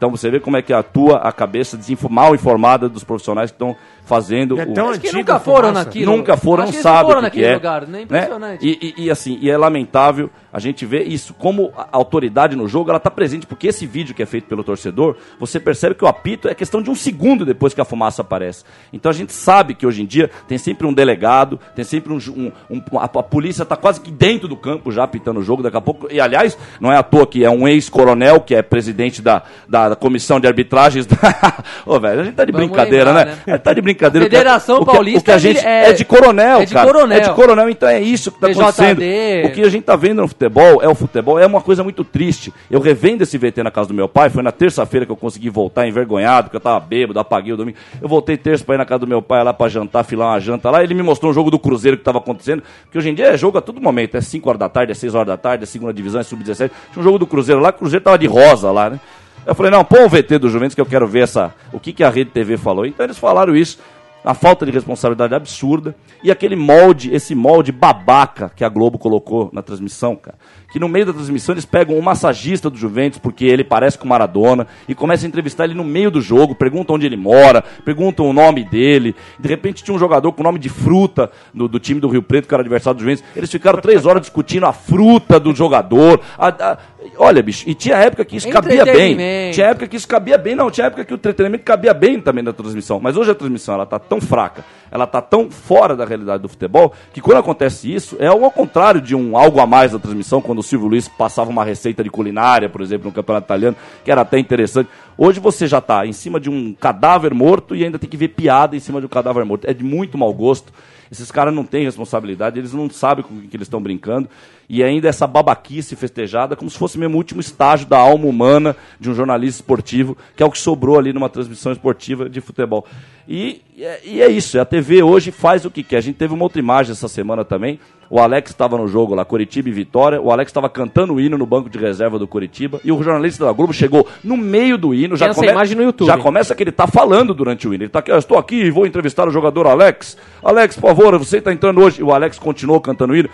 [0.00, 1.78] Então você vê como é que atua a cabeça
[2.08, 3.76] mal informada dos profissionais que estão
[4.14, 5.84] fazendo É o- tão que antiga nunca foram fumaça.
[5.84, 6.16] naquilo.
[6.16, 7.54] Nunca foram, Acho não sabem foram o que, é.
[7.54, 8.02] lugar, né?
[8.02, 8.66] Impressionante.
[8.66, 12.66] E, e- e assim, e é lamentável a gente ver isso, como a autoridade no
[12.66, 16.04] jogo, ela está presente, porque esse vídeo que é feito pelo torcedor, você percebe que
[16.04, 18.64] o apito é questão de um segundo depois que a fumaça aparece.
[18.92, 22.16] Então a gente sabe que hoje em dia tem sempre um delegado, tem sempre um...
[22.36, 25.62] um- um- a, a polícia está quase que dentro do campo já apitando o jogo,
[25.62, 26.08] daqui a pouco...
[26.10, 29.90] E aliás, não é à toa que é um ex-coronel, que é presidente da, da,
[29.90, 31.06] da comissão de arbitragens...
[31.06, 33.32] da- Ô, velho, a gente tá de Vamos brincadeira, lembrar, né?
[33.32, 33.42] né?
[33.46, 33.99] A gente tá de brincadeira.
[34.08, 36.72] Que- Federação o que- Paulista o que a gente é- é de coronel, é de
[36.72, 36.86] cara.
[36.86, 37.18] coronel.
[37.18, 38.62] É de coronel, então é isso que tá TJD.
[38.62, 39.46] acontecendo.
[39.46, 42.04] O que a gente tá vendo no futebol é o futebol, é uma coisa muito
[42.04, 42.52] triste.
[42.70, 45.50] Eu revendo esse VT na casa do meu pai, foi na terça-feira que eu consegui
[45.50, 47.76] voltar envergonhado, porque eu tava bêbado, apaguei o domingo.
[48.00, 50.40] Eu voltei terça pra ir na casa do meu pai lá pra jantar, filar uma
[50.40, 53.14] janta lá, ele me mostrou um jogo do Cruzeiro que tava acontecendo, porque hoje em
[53.14, 55.36] dia é jogo a todo momento, é 5 horas da tarde, é 6 horas da
[55.36, 56.70] tarde, é segunda divisão, é sub-17.
[56.92, 59.00] Tinha um jogo do Cruzeiro lá, que o Cruzeiro tava de rosa lá, né?
[59.46, 61.92] Eu falei, não, põe o VT do Juventus que eu quero ver essa, o que,
[61.92, 62.84] que a Rede TV falou.
[62.86, 63.78] Então eles falaram isso,
[64.24, 69.48] a falta de responsabilidade absurda e aquele molde, esse molde babaca que a Globo colocou
[69.52, 70.36] na transmissão, cara.
[70.70, 74.06] Que no meio da transmissão eles pegam um massagista do Juventus, porque ele parece com
[74.06, 78.26] Maradona, e começam a entrevistar ele no meio do jogo, perguntam onde ele mora, perguntam
[78.28, 79.16] o nome dele.
[79.38, 82.46] De repente tinha um jogador com nome de fruta do, do time do Rio Preto,
[82.46, 83.24] que era adversário do Juventus.
[83.34, 86.20] Eles ficaram três horas discutindo a fruta do jogador.
[86.38, 86.78] A- a-
[87.20, 89.16] olha, bicho, e tinha época que isso cabia bem.
[89.52, 90.70] Tinha época que isso cabia bem, não.
[90.70, 92.98] Tinha época que o entretenimento cabia bem também na transmissão.
[92.98, 96.48] Mas hoje a transmissão ela tá tão fraca, ela tá tão fora da realidade do
[96.48, 100.40] futebol, que quando acontece isso, é ao contrário de um algo a mais da transmissão,
[100.40, 104.10] quando o Silvio Luiz passava uma receita de culinária, por exemplo, no Campeonato Italiano, que
[104.10, 104.88] era até interessante.
[105.16, 108.28] Hoje você já tá em cima de um cadáver morto e ainda tem que ver
[108.28, 109.66] piada em cima de um cadáver morto.
[109.68, 110.72] É de muito mau gosto.
[111.10, 114.28] Esses caras não têm responsabilidade, eles não sabem com o que eles estão brincando.
[114.72, 118.76] E ainda essa babaquice festejada, como se fosse mesmo o último estágio da alma humana
[119.00, 122.86] de um jornalista esportivo, que é o que sobrou ali numa transmissão esportiva de futebol.
[123.28, 125.96] E, e é- é isso, a TV hoje faz o que quer.
[125.96, 127.80] A gente teve uma outra imagem essa semana também.
[128.08, 130.20] O Alex estava no jogo lá, Coritiba e Vitória.
[130.20, 132.80] O Alex estava cantando o hino no banco de reserva do Coritiba.
[132.84, 135.16] E o jornalista da Globo chegou no meio do hino.
[135.16, 136.06] Já essa come- imagem no YouTube.
[136.08, 137.84] Já começa que ele tá falando durante o hino.
[137.84, 140.16] Ele tá aqui, "Eu estou aqui e vou entrevistar o jogador Alex.
[140.42, 142.00] Alex, por favor, você está entrando hoje.
[142.00, 143.28] E o Alex continuou cantando o hino.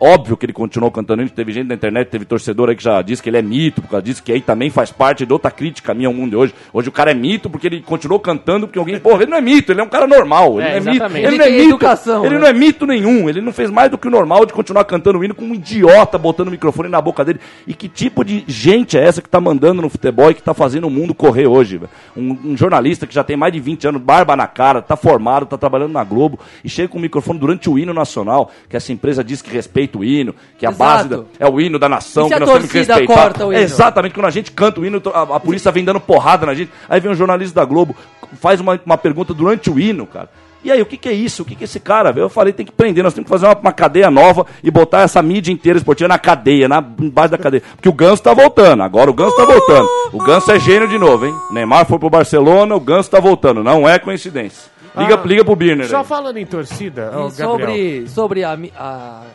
[0.00, 3.00] Óbvio que ele continuou cantando hino, teve gente na internet, teve torcedor aí que já
[3.02, 5.50] disse que ele é mito, por causa disso, que aí também faz parte de outra
[5.50, 6.54] crítica minha ao mundo de hoje.
[6.72, 9.40] Hoje o cara é mito porque ele continuou cantando, porque alguém, porra, ele não é
[9.40, 11.26] mito, ele é um cara normal, ele É, não é mito, exatamente.
[11.26, 12.40] ele Ele não é mito, educação, ele né?
[12.40, 15.18] não é mito nenhum, ele não fez mais do que o normal de continuar cantando
[15.18, 17.40] o hino com um idiota botando o microfone na boca dele.
[17.66, 20.54] E que tipo de gente é essa que tá mandando no futebol e que tá
[20.54, 21.80] fazendo o mundo correr hoje?
[22.16, 25.46] Um, um jornalista que já tem mais de 20 anos, barba na cara, tá formado,
[25.46, 28.92] tá trabalhando na Globo e chega com o microfone durante o hino nacional, que essa
[28.92, 30.78] empresa diz que respeita o hino, que a Exato.
[30.78, 33.06] base da- é o hino da nação, que nós temos que respeitar.
[33.14, 33.60] corta o hino?
[33.62, 36.70] Exatamente, quando a gente canta o hino, a, a polícia vem dando porrada na gente.
[36.88, 37.94] Aí vem um jornalista da Globo,
[38.40, 40.28] faz uma, uma pergunta durante o hino, cara.
[40.64, 41.42] E aí, o que, que é isso?
[41.42, 42.12] O que, que é esse cara?
[42.12, 42.26] velho?
[42.26, 45.00] Eu falei, tem que prender, nós temos que fazer uma, uma cadeia nova e botar
[45.00, 47.64] essa mídia inteira esportiva na cadeia, na, embaixo da cadeia.
[47.74, 49.88] Porque o Ganso tá voltando, agora o Ganso tá voltando.
[50.12, 51.34] O Ganso é gênio de novo, hein?
[51.50, 54.70] Neymar foi pro Barcelona, o Ganso tá voltando, não é coincidência.
[54.96, 56.04] Liga, Ah, liga pro Birner Só aí.
[56.04, 57.30] falando em torcida, E Gabriel.
[57.32, 59.26] sobre, sobre a, a,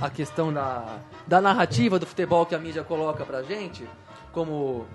[0.00, 3.84] a questão da, da narrativa do futebol que a mídia coloca pra gente,
[4.32, 4.86] como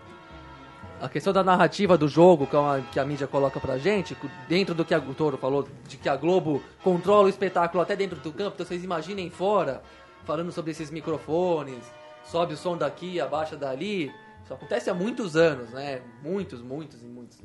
[1.02, 4.15] a questão da narrativa do jogo que a, que a mídia coloca pra gente,
[4.48, 7.96] dentro do que a, o Toro falou, de que a Globo controla o espetáculo até
[7.96, 9.82] dentro do campo, então vocês imaginem fora,
[10.26, 11.84] falando sobre esses microfones,
[12.24, 14.12] sobe o som daqui, abaixa dali,
[14.43, 16.00] isso acontece há muitos anos, né?
[16.24, 17.38] Muitos, muitos e muitos.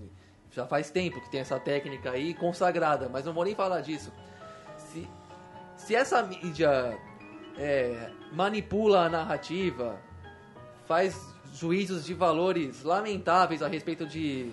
[0.52, 4.12] Já faz tempo que tem essa técnica aí consagrada, mas não vou nem falar disso.
[4.76, 5.08] Se,
[5.76, 6.98] se essa mídia
[7.56, 9.98] é, manipula a narrativa,
[10.84, 11.18] faz
[11.54, 14.52] juízos de valores lamentáveis a respeito de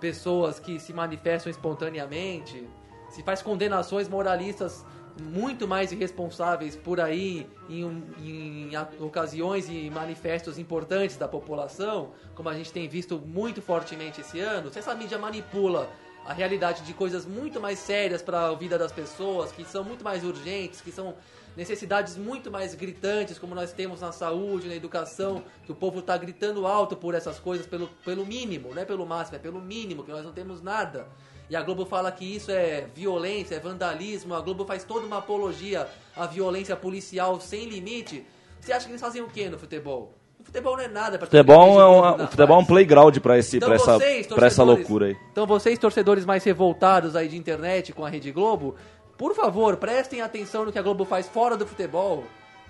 [0.00, 2.68] pessoas que se manifestam espontaneamente,
[3.10, 4.84] se faz condenações moralistas
[5.22, 12.48] muito mais irresponsáveis por aí em, em a- ocasiões e manifestos importantes da população, como
[12.48, 15.88] a gente tem visto muito fortemente esse ano, se essa mídia manipula
[16.24, 20.02] a realidade de coisas muito mais sérias para a vida das pessoas, que são muito
[20.02, 21.14] mais urgentes, que são
[21.56, 26.16] necessidades muito mais gritantes, como nós temos na saúde, na educação, que o povo está
[26.18, 30.02] gritando alto por essas coisas, pelo, pelo mínimo, não é pelo máximo, é pelo mínimo,
[30.04, 31.06] que nós não temos nada.
[31.48, 35.18] E a Globo fala que isso é violência, é vandalismo, a Globo faz toda uma
[35.18, 38.26] apologia à violência policial sem limite.
[38.60, 40.12] Você acha que eles fazem o que no futebol?
[40.40, 43.38] O futebol não é nada pra Futebol é, um, o futebol é um playground pra,
[43.38, 45.16] esse, Então pra, essa, vocês, essa torcedores- loucura aí.
[45.30, 48.74] Então vocês, torcedores mais revoltados aí de internet com a Rede Globo,
[49.16, 52.24] por favor, prestem atenção no que a Globo faz fora do futebol,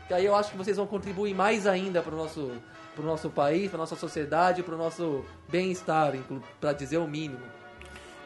[0.07, 2.53] que aí eu acho que vocês vão contribuir mais ainda pro nosso,
[2.95, 6.15] pro nosso país, pra nossa sociedade, pro nosso bem-estar,
[6.61, 7.41] pra dizer o mínimo.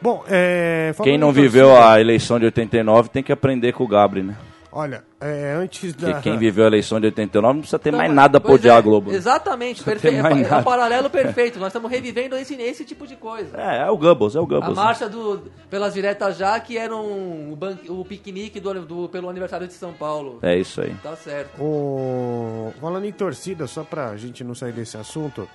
[0.01, 3.87] Bom, é, Quem não viveu torcida, a eleição de 89 tem que aprender com o
[3.87, 4.35] Gabri, né?
[4.73, 6.13] Olha, é, antes da...
[6.13, 8.77] Porque quem viveu a eleição de 89 não precisa ter Não, mais nada pois odiar
[8.77, 9.11] é, a Globo.
[9.11, 9.17] né?
[9.17, 10.25] Exatamente, perfeito.
[10.25, 11.59] É, é um paralelo perfeito.
[11.59, 13.49] Nós estamos revivendo esse, esse tipo de coisa.
[13.59, 14.77] É, é o Goebbels, é o A Goebbels.
[14.77, 14.83] né?
[14.83, 19.29] marcha do, pelas diretas já, que era um, o, ban- o piquenique do, do- pelo
[19.29, 20.39] aniversário de São Paulo.
[20.41, 20.95] É isso aí.
[21.03, 21.61] Tá certo.
[21.61, 22.71] O...
[22.79, 25.49] Falando em torcida, só pra gente não sair desse assunto,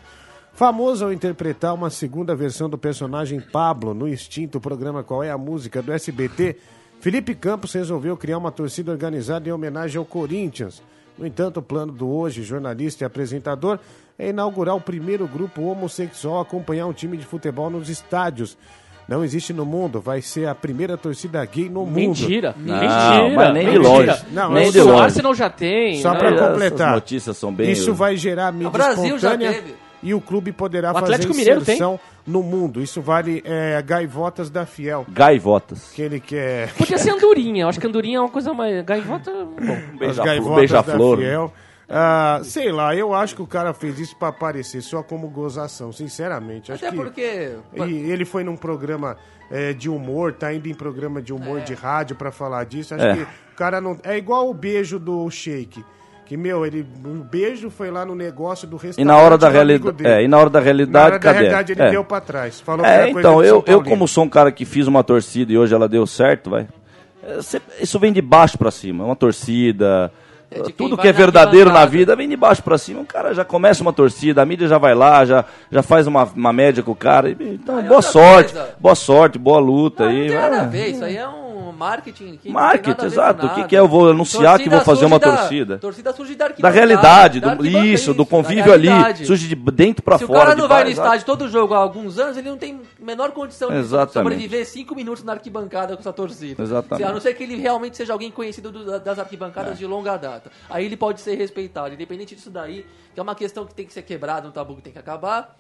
[0.57, 5.39] famoso ao interpretar uma segunda versão do personagem Pablo no extinto programa Qual é a
[5.39, 6.57] Música do SBT,
[7.01, 10.83] Felipe Campos resolveu criar uma torcida organizada em homenagem ao Corinthians.
[11.19, 13.79] No entanto, o plano do hoje, jornalista e apresentador,
[14.19, 18.57] é inaugurar o primeiro grupo homossexual a acompanhar um time de futebol nos estádios.
[19.09, 21.93] Não existe no mundo, vai ser a primeira torcida gay no mundo.
[21.95, 22.55] Mentira.
[22.59, 23.35] Não, Mentira.
[23.37, 23.89] mas nem de mentira.
[23.89, 24.25] longe.
[24.33, 25.01] Não, nem eu de longe.
[25.03, 26.01] Arsenal já tem.
[26.03, 26.19] Só né?
[26.19, 26.93] pra Essas completar.
[26.95, 29.75] notícias são bem- Isso vai gerar mídia O Brasil já espontânea teve.
[30.07, 32.81] E o clube poderá O fazer Atlético inserção no mundo.
[32.81, 35.05] Isso vale é, gaivotas da Fiel.
[35.09, 35.91] Gaivotas.
[35.93, 37.65] Que ele quer Podia ser andorinha.
[37.65, 38.85] Eu acho que andorinha é uma coisa mais...
[38.85, 39.33] Gaivota...
[39.33, 39.77] Bom.
[40.09, 40.17] as
[40.71, 40.83] da
[41.17, 41.53] Fiel.
[41.89, 45.93] Ah, sei lá, eu acho que o cara fez isso pra aparecer só como gozação,
[45.93, 46.73] sinceramente.
[46.73, 47.57] Acho Até que porque.
[47.77, 49.17] E ele foi num programa
[49.51, 52.95] é, de humor, tá indo em programa de humor de rádio pra falar disso.
[52.95, 53.15] Acho É.
[53.15, 53.97] que o cara não.
[54.03, 55.85] É igual o beijo do Shake.
[56.27, 59.01] Que, meu, ele, o beijo foi lá no negócio do restaurante.
[59.01, 59.81] E na hora da dele.
[60.05, 61.39] é, e na hora da Na realidade, hora da cadê?
[61.39, 61.91] realidade ele é.
[61.91, 62.61] deu pra trás.
[62.61, 65.53] Falou que É, então, de eu, eu como sou um cara que fiz uma torcida
[65.53, 66.67] e hoje ela deu certo, vai.
[67.23, 67.39] é,
[67.81, 70.13] Isso vem de baixo pra cima, uma torcida.
[70.51, 73.01] É tudo que é na verdadeiro na vida vem de baixo pra cima.
[73.03, 76.25] O cara já começa uma torcida, a mídia já vai lá, já, já faz uma,
[76.25, 77.31] uma média com o cara.
[77.31, 78.75] Então, Ah, e boa sorte, coisa.
[78.81, 80.21] boa sorte, boa luta Não, aí.
[80.23, 81.46] não tem nada a ver, isso aí é um
[81.77, 82.37] marketing.
[82.39, 83.47] Que Marketing, exato.
[83.47, 83.79] O que que é?
[83.79, 85.79] Eu vou anunciar que vou fazer uma da- torcida.
[85.79, 86.75] Torcida surge da Da arquibancada.
[86.75, 88.89] realidade, da do, isso, do convívio ali,
[89.25, 90.41] surge de dentro pra Se o fora.
[90.41, 93.05] cara de não vai no estádio todo jogo há alguns anos, ele não tem a
[93.05, 94.13] menor condição de Exatamente.
[94.35, 96.63] sobreviver cinco minutos na arquibancada com essa torcida.
[96.63, 97.07] Exatamente.
[97.09, 99.75] A não ser que ele realmente seja alguém conhecido do- das arquibancadas É.
[99.77, 100.51] de longa data.
[100.71, 101.95] Aí ele pode ser respeitado.
[101.95, 104.83] Independente disso daí, que é uma questão que tem que ser quebrada, um tabu que
[104.83, 105.57] tem que acabar.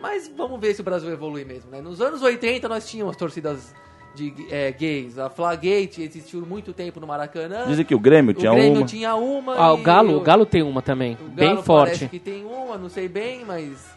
[0.00, 1.80] Mas vamos ver se o Brasil evolui mesmo, né?
[1.80, 3.72] Nos anos 80 nós tínhamos torcidas
[4.14, 5.18] de é, gays.
[5.18, 7.64] A Flagate existiu muito tempo no Maracanã.
[7.66, 8.86] Dizem que o Grêmio o tinha Grêmio uma.
[8.86, 9.54] tinha uma.
[9.56, 11.90] Ah, o Galo, o Galo tem uma também, o bem Galo forte.
[11.90, 13.90] Parece que tem uma, não sei bem, mas.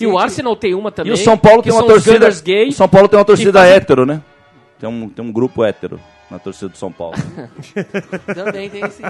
[0.00, 1.12] E o Arsenal tem uma também.
[1.12, 2.28] E o São Paulo tem uma torcida.
[2.42, 2.68] Gay.
[2.68, 4.20] O São Paulo tem uma torcida fazem- hétero, né?
[4.80, 7.14] Tem um, tem um grupo hétero na torcida do São Paulo.
[8.34, 9.02] Também tem esse,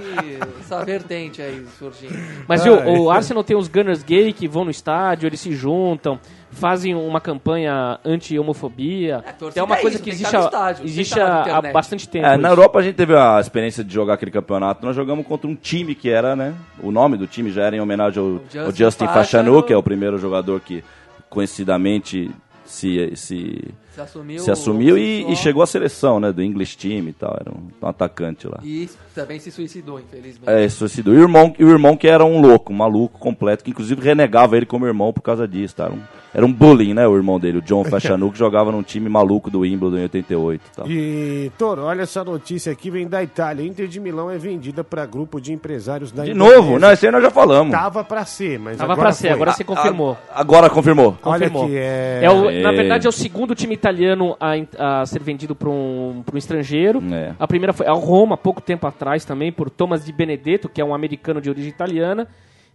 [0.61, 2.13] essa vertente aí surgindo.
[2.47, 6.19] Mas viu, o Arsenal tem os Gunners gay que vão no estádio, eles se juntam,
[6.53, 9.25] fazem uma campanha anti-homofobia.
[9.27, 11.21] É, torcida é uma é coisa isso, que que existe, no há, estádio, que existe
[11.21, 12.27] há, há bastante tempo.
[12.27, 12.51] É, na.
[12.51, 14.85] Europa a gente teve a experiência de jogar aquele campeonato.
[14.85, 16.55] Nós jogamos contra um time que era, né?
[16.81, 19.07] O nome do time já era em homenagem ao, Justin ao Justin.
[19.07, 20.85] Fashanu, que é o primeiro jogador que
[21.31, 22.31] conhecidamente
[22.65, 24.39] se, se, Se assumiu.
[24.43, 26.33] se assumiu e, e chegou à seleção, né?
[26.33, 27.37] Do English Team e tal.
[27.41, 28.59] Era um, um atacante lá.
[28.65, 30.49] E também se suicidou, infelizmente.
[30.51, 31.13] É, suicidou.
[31.15, 34.01] E o irmão, e o irmão que era um louco, um maluco completo, que inclusive
[34.03, 35.85] renegava ele como irmão por causa disso, tá?
[35.85, 36.01] Era um,
[36.35, 39.51] era um bullying, né, o irmão dele, o John Fashanu, que jogava num time maluco
[39.51, 40.91] do Wimbledon em 88 e tal.
[40.91, 43.67] E, Toro, olha essa notícia aqui, vem da Itália.
[43.67, 46.57] Inter de Milão é vendida para grupo de empresários da De Indonésia.
[46.63, 47.71] novo, não, esse aí nós já falamos.
[47.73, 49.35] Tava pra ser, mas Tava agora pra ser, foi.
[49.37, 50.17] agora você confirmou.
[50.31, 51.19] A- agora confirmou.
[51.23, 51.65] Olha confirmou.
[51.65, 52.21] aqui, é...
[52.23, 52.63] É o- É.
[52.63, 56.39] Na verdade, é o segundo time italiano a, a ser vendido para um, pra um
[56.39, 57.03] estrangeiro.
[57.13, 57.35] É.
[57.39, 60.85] A primeira foi a Roma, pouco tempo atrás também, por Thomas Di Benedetto, que é
[60.85, 62.29] um americano de origem italiana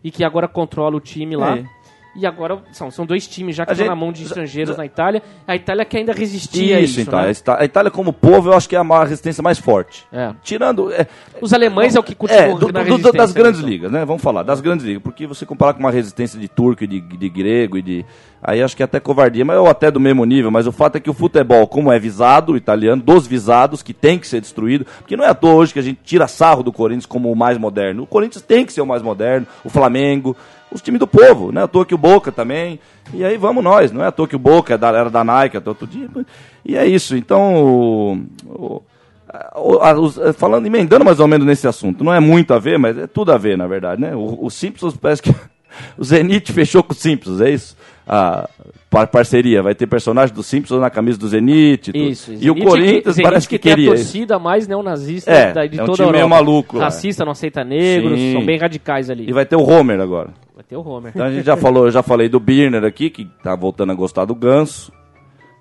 [0.03, 1.57] e que agora controla o time lá.
[1.57, 1.65] É.
[2.17, 4.77] E agora são, são dois times já que estão gente- na mão de estrangeiros já-
[4.77, 5.21] na Itália.
[5.47, 7.21] A Itália que ainda resistia Isso, a isso, então.
[7.21, 7.31] né?
[7.59, 10.05] A Itália, como povo, eu acho que é a resistência mais forte.
[10.11, 10.31] É.
[10.43, 10.91] Tirando.
[10.91, 11.05] É,
[11.39, 13.69] Os alemães é o que continuam é, do- na do- resistência, das grandes então.
[13.69, 14.03] ligas, né?
[14.03, 15.03] Vamos falar, das grandes ligas.
[15.03, 18.05] Porque você comparar com uma resistência de turco e de, de grego e de.
[18.41, 20.49] Aí acho que é até covardia, mas ou até do mesmo nível.
[20.51, 24.17] Mas o fato é que o futebol, como é visado, italiano, dos visados, que tem
[24.17, 26.71] que ser destruído, porque não é à toa hoje que a gente tira sarro do
[26.71, 28.03] Corinthians como o mais moderno.
[28.03, 30.35] O Corinthians tem que ser o mais moderno, o Flamengo,
[30.71, 32.79] os times do povo, não é à toa que o Boca também.
[33.13, 35.57] E aí vamos nós, não é à toa que o Boca é era da Nike
[35.57, 36.09] até outro dia.
[36.65, 37.55] E é isso, então.
[38.45, 38.81] o-
[39.55, 42.59] o- a- os- eh, falando, emendando mais ou menos nesse assunto, não é muito a
[42.59, 44.15] ver, mas é tudo a ver, na verdade, né?
[44.15, 45.33] O, o Simpsons parece que.
[45.95, 47.77] O Zenit fechou com o Simpsons, é isso?
[48.07, 48.49] A
[48.89, 51.91] par- parceria, vai ter personagem do Simpsons na camisa do Zenit.
[51.91, 52.03] tudo.
[52.03, 54.03] Isso, e o Corinthians Zenit parece que, tem queria a isso.
[54.05, 56.35] torcida mais neonazista É, da, de é um toda time a meio Europa.
[56.35, 56.85] maluco lá.
[56.85, 58.33] Racista, não aceita negros, Sim.
[58.33, 59.29] são bem radicais ali.
[59.29, 60.29] E vai ter o Homer agora.
[60.57, 61.11] Vai ter o Homer.
[61.13, 63.95] Então a gente já falou, eu já falei do Birner aqui, que tá voltando a
[63.95, 64.91] gostar do ganso.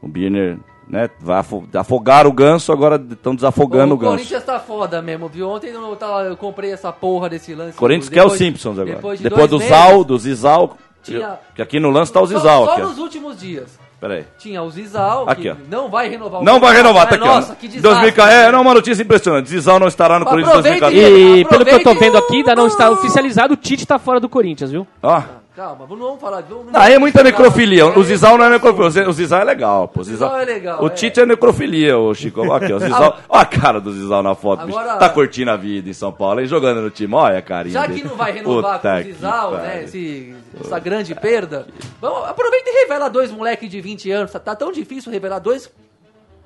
[0.01, 4.13] O Birner, né, vai afo- afogar o ganso, agora estão desafogando o, o ganso.
[4.15, 5.51] Corinthians tá foda mesmo, viu?
[5.51, 7.77] Ontem eu, tava, eu comprei essa porra desse lance.
[7.77, 8.97] Corinthians quer Depois- os Simpsons agora.
[8.97, 10.79] Depois, Depois, de do dois Zal, meses, do Zizal.
[11.03, 12.65] Tinha- Que aqui no lance tá o só- Zizal.
[12.65, 12.87] Só, aqui, ó.
[12.87, 13.79] nos últimos dias.
[14.01, 14.25] Peraí.
[14.39, 15.55] Tinha o Zizal, Aqui, que ó.
[15.71, 17.35] não vai renovar o Não vai renovar, tá Mas, aqui, ó.
[17.37, 18.11] Nossa, que desastre.
[18.13, 19.49] 2000, é, não, uma notícia impressionante.
[19.49, 21.41] Zizal não estará no Corinthians em Aproveita 2014.
[21.41, 23.99] E pelo que eu tô Aproveite- vendo aqui, ainda não está oficializado, o Tite tá
[23.99, 24.87] fora do Corinthians, viu?
[25.03, 25.23] Ó.
[25.57, 26.43] Calma, não vamos falar.
[26.43, 27.87] Vamos, Ah, é muita necrofilia.
[27.87, 29.09] O Zizal não é necrofilia.
[29.09, 30.03] O Zizal é legal, pô.
[30.03, 30.91] O Zizal é legal, O é.
[30.91, 32.53] Tite é necrofilia, o Chico.
[32.53, 32.79] Aqui, ó.
[32.79, 33.19] Zizal.
[33.27, 34.79] Ó a cara do Zizal na foto, bicho.
[34.79, 36.47] Agora- Tá curtindo a vida em São Paulo, hein?
[36.47, 37.15] Jogando no time.
[37.15, 37.73] Olha a carinha.
[37.73, 38.03] Já dele.
[38.03, 39.85] que não vai renovar Puta com o Zizal, que né?
[39.85, 41.67] esse- essa grande perda.
[42.03, 44.31] Vamos, aproveita e revela dois moleques de 20 anos.
[44.33, 45.71] Tá, tá tão difícil revelar dois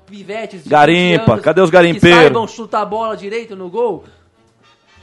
[0.07, 2.19] pivetes de Garimpa, 20 anos cadê os Que garimpeiros?
[2.21, 4.05] saibam chutar a bola direito no gol.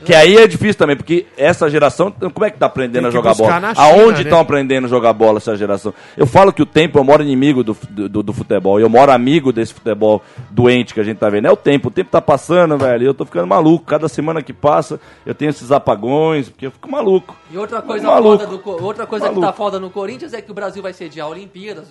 [0.04, 3.34] Que aí é difícil também, porque essa geração, como é que tá aprendendo a jogar
[3.34, 3.58] bola?
[3.58, 4.22] na China, Aonde né?
[4.22, 5.92] estão aprendendo a jogar bola essa geração?
[6.16, 8.88] Eu falo que o tempo é o maior inimigo do, do, do futebol, e eu
[8.88, 11.46] moro amigo desse futebol doente que a gente tá vendo.
[11.48, 13.84] É o tempo, o tempo tá passando, velho, e eu tô ficando maluco.
[13.86, 17.36] Cada semana que passa, eu tenho esses apagões, porque eu fico maluco.
[17.50, 18.38] E outra coisa, Maluco.
[18.38, 21.26] foda do outra coisa que tá foda no Corinthians é que o Brasil vai sediar
[21.26, 21.88] a Olimpíadas.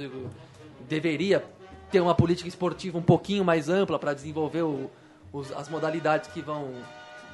[0.87, 1.43] Deveria
[1.91, 4.89] ter uma política esportiva um pouquinho mais ampla para desenvolver o-
[5.33, 6.69] os- as modalidades que vão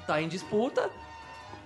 [0.03, 0.89] estar em disputa.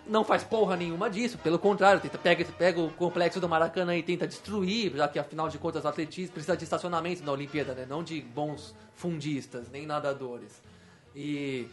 [0.08, 4.02] Não faz porra nenhuma disso, pelo contrário, tenta, pega, pega o complexo do Maracanã e
[4.02, 7.86] tenta destruir, já que afinal de contas o atletismo precisa de estacionamento na Olimpíada, né?
[7.89, 10.62] não de bons fundistas, nem nadadores.
[11.13, 11.67] E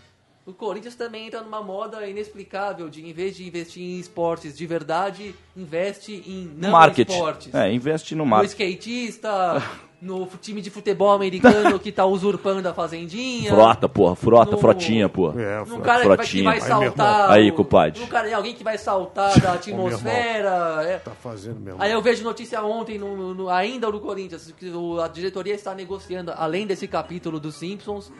[0.44, 4.66] o Corinthians também entra numa moda inexplicável de, em vez de investir em esportes de
[4.66, 7.12] verdade, investe em não marketing.
[7.12, 7.54] esportes.
[7.54, 8.52] É, investe no No marketing.
[8.52, 9.62] skatista,
[10.04, 13.50] no time de futebol americano que tá usurpando a fazendinha.
[13.50, 15.40] Frota, porra, frota, No- frotinha, porra.
[15.40, 16.44] É, cara que vai, que Frotinha.
[16.44, 17.30] vai Aí, saltar.
[17.30, 18.00] Aí, o- compadre.
[18.00, 20.82] No cara, alguém que vai saltar da atmosfera.
[20.84, 20.98] é.
[20.98, 21.82] Tá fazendo mesmo.
[21.82, 25.54] Aí eu vejo notícia ontem, no, no- no- ainda no Corinthians, que o- a diretoria
[25.54, 28.12] está negociando, além desse capítulo dos Simpsons,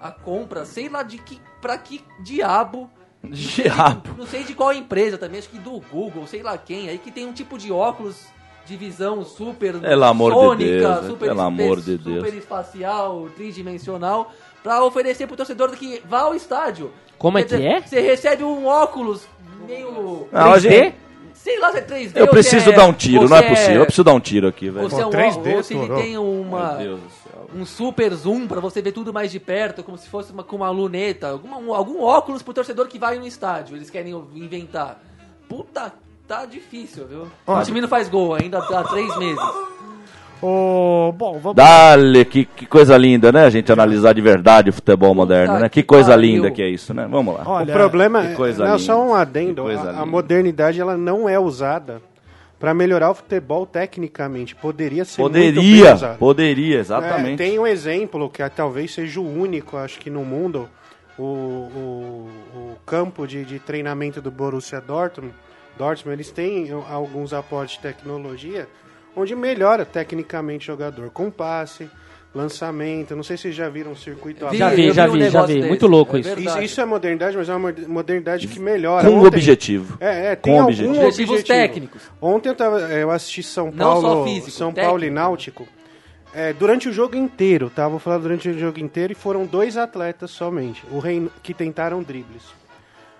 [0.00, 2.90] a compra, sei lá de que, pra que diabo.
[3.24, 4.10] Diabo.
[4.18, 7.10] Não sei de qual empresa também, acho que do Google, sei lá quem, aí que
[7.10, 8.16] tem um tipo de óculos
[8.66, 12.16] de visão super Pelo amor de sônica, Deus, super pelo amor de Deus.
[12.24, 16.90] super espacial, tridimensional, pra oferecer pro torcedor que vá ao estádio.
[17.18, 17.80] Como é que é?
[17.80, 19.26] Você recebe um óculos
[19.66, 20.94] meio Não, a gente-
[21.34, 23.74] Sei lá se é 3D Eu preciso é- dar um tiro, não é se possível.
[23.80, 24.84] Eu preciso dar um tiro aqui, velho.
[24.84, 27.46] Ou se, é um, 3D, ou se ele tem uma, Meu Deus do céu.
[27.56, 30.54] um super zoom pra você ver tudo mais de perto, como se fosse uma, com
[30.54, 33.76] uma luneta, alguma, um- algum óculos pro torcedor que vai no estádio.
[33.76, 35.02] Eles querem inventar.
[35.48, 35.92] Puta,
[36.32, 37.28] tá difícil, viu?
[37.46, 39.44] O time não faz gol ainda há três meses.
[40.40, 43.44] Ô, bom, vamos Dale, que, que coisa linda, né?
[43.44, 45.68] A gente analisar de verdade o futebol moderno, né?
[45.68, 47.06] Que coisa linda que é isso, né?
[47.08, 47.42] Vamos lá.
[47.46, 48.84] Olha, o problema é, coisa não, linda.
[48.84, 52.00] só um adendo, a, a modernidade ela não é usada
[52.58, 54.56] para melhorar o futebol tecnicamente.
[54.56, 57.38] Poderia ser muito bem Poderia, poderia, É, exatamente.
[57.38, 60.68] tem um exemplo que ah, talvez seja o único, acho que no mundo,
[61.18, 65.34] o, o, o campo de, de treinamento do Borussia Dortmund,
[65.78, 68.68] Dortmund, eles têm alguns aportes de tecnologia
[69.16, 71.88] onde melhora tecnicamente o jogador, com passe,
[72.34, 75.18] lançamento, não sei se vocês já viram o circuito Vi, Já vi, já um vi,
[75.18, 75.54] já negócio vi.
[75.56, 75.68] desse.
[75.68, 76.40] Muito louco É isso.
[76.40, 79.06] Isso, isso é modernidade, mas é uma moder- modernidade que melhora.
[79.06, 79.98] Com Ontem- objetivo.
[80.00, 80.94] É, é, Com tem algum objetivo.
[80.94, 81.58] Objetivos objetivo.
[81.58, 82.02] técnicos.
[82.20, 84.88] Ontem eu, tava, eu assisti São Não só Paulo, físico, São técnico.
[84.88, 85.68] Paulo e Náutico.
[86.34, 87.86] É, durante o jogo inteiro, tá?
[87.86, 91.28] Vou falar durante o jogo inteiro e foram dois atletas somente, o Rein...
[91.42, 92.42] que tentaram dribles.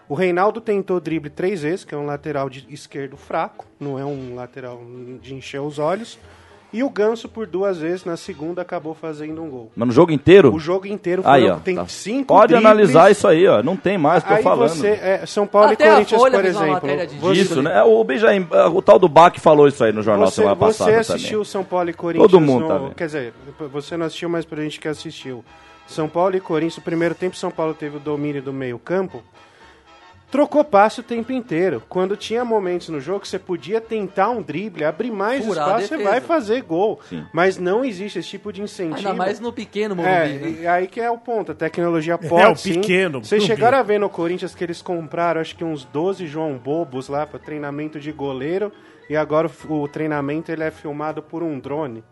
[0.09, 4.05] O Reinaldo tentou drible três vezes, que é um lateral de esquerdo fraco, não é
[4.05, 4.81] um lateral
[5.21, 6.19] de encher os olhos.
[6.75, 9.71] E o Ganso, por duas vezes, na segunda, acabou fazendo um gol.
[9.77, 10.55] Mas no jogo inteiro?
[10.55, 11.57] O jogo inteiro foram, Aí, ó.
[11.57, 11.87] tem tá.
[11.87, 12.65] cinco Pode dribles.
[12.71, 13.63] analisar isso aí, ó.
[13.63, 14.71] Não tem mais, tô Aí falando.
[14.71, 16.89] você, é, São Paulo Até e a Corinthians, Folha por exemplo.
[17.21, 17.83] você- Isso, né?
[17.83, 20.99] O Benjamin, o tal do Bach falou isso aí no jornal Você, semana você passada
[21.01, 21.45] assistiu também.
[21.45, 22.31] São Paulo e Corinthians.
[22.31, 22.95] Todo mundo no- tá vendo.
[22.95, 23.35] Quer dizer,
[23.71, 25.45] você não assistiu, mas pra gente que assistiu.
[25.87, 29.23] São Paulo e Corinthians, no primeiro tempo, São Paulo teve o domínio do meio-campo.
[30.33, 31.83] Trocou passe o tempo inteiro.
[31.91, 35.89] Quando tinha momentos no jogo que você podia tentar um drible, abrir mais Furar espaço,
[35.89, 36.99] você vai fazer gol.
[37.07, 37.27] Sim.
[37.35, 38.97] Mas não existe esse tipo de incentivo.
[38.97, 40.63] Ainda mais no pequeno É, Morumbi, né?
[40.63, 41.53] e aí que é o ponto.
[41.53, 42.51] A tecnologia pode.
[42.51, 42.81] o sim.
[42.81, 46.57] pequeno Vocês chegaram a ver no Corinthians que eles compraram, acho que uns 12 João
[46.57, 48.73] Bobos lá para treinamento de goleiro.
[49.11, 52.03] E agora o, o treinamento ele é filmado por um drone.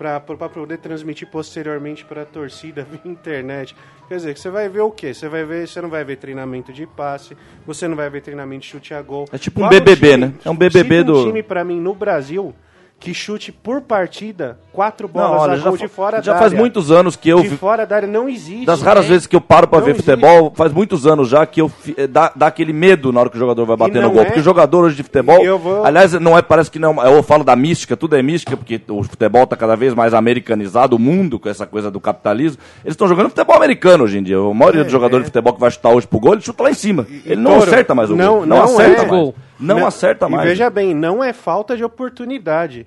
[0.00, 3.76] Para poder transmitir posteriormente para a torcida via internet.
[4.08, 5.12] Quer dizer, você vai ver o quê?
[5.12, 7.36] Você vai ver, você não vai ver treinamento de passe,
[7.66, 9.26] você não vai ver treinamento de chute a gol.
[9.30, 10.32] É tipo um BBB, time- né?
[10.42, 12.54] É um BBB do- um time para mim no Brasil
[12.98, 16.58] que chute por partida quatro bolas Não, olha, já, de fora já da faz área.
[16.62, 18.64] muitos anos que eu De fora da área não existe.
[18.66, 19.10] Das raras né?
[19.12, 20.10] vezes que eu paro pra Não ver existe.
[20.10, 23.36] futebol, faz muitos anos já que eu eh, dá, dá aquele medo na hora que
[23.36, 24.22] o jogador vai bater no gol.
[24.22, 25.58] é- Porque o jogador hoje de futebol.
[25.58, 27.02] Vou- Aliás, não é, parece que não.
[27.04, 30.96] Eu falo da mística, tudo é mística, porque o futebol tá cada vez mais americanizado,
[30.96, 32.60] o mundo, com essa coisa do capitalismo.
[32.84, 34.38] Eles estão jogando futebol americano hoje em dia.
[34.38, 35.26] A maioria É, dos jogadores é.
[35.26, 37.06] de futebol que vai chutar hoje pro gol, ele chuta lá em cima.
[37.24, 38.46] Ele não Toro, acerta mais o não- gol.
[38.46, 38.96] Não, não acerta é.
[38.96, 39.08] mais.
[39.08, 39.34] Gol.
[39.58, 40.44] Não, acerta mais.
[40.46, 42.86] E veja bem, não é falta de oportunidade.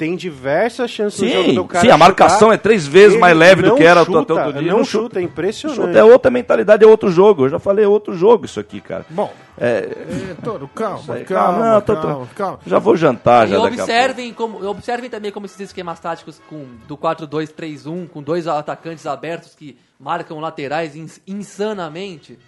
[0.00, 2.54] Tem diversas chances Sim, jogo do cara sim, a marcação chutar.
[2.54, 4.70] é três vezes mais leve do que era até chuta, outro dia.
[4.72, 5.20] Não, Não chuta, chuta.
[5.20, 5.80] é impressionante.
[5.86, 7.44] Chuta é outra mentalidade, é outro jogo.
[7.44, 9.04] Eu já falei, é outro jogo isso aqui, cara.
[9.10, 9.30] Bom,
[9.62, 12.58] É, é, Toro, calma, aí, calma, calma, calma, não, tô- calma, calma.
[12.66, 16.96] já vou jantar, E já observem, como, observem também como esses esquemas táticos com, do
[16.96, 22.38] 4-2-3-1, com dois atacantes abertos que marcam laterais ins- insanamente,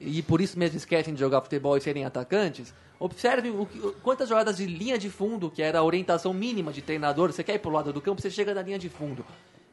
[0.00, 2.72] e por isso mesmo esquecem de jogar futebol e serem atacantes.
[2.98, 6.80] Observem o que- quantas jogadas de linha de fundo, que era a orientação mínima de
[6.82, 9.24] treinador, você quer ir pro lado do campo, você chega na linha de fundo.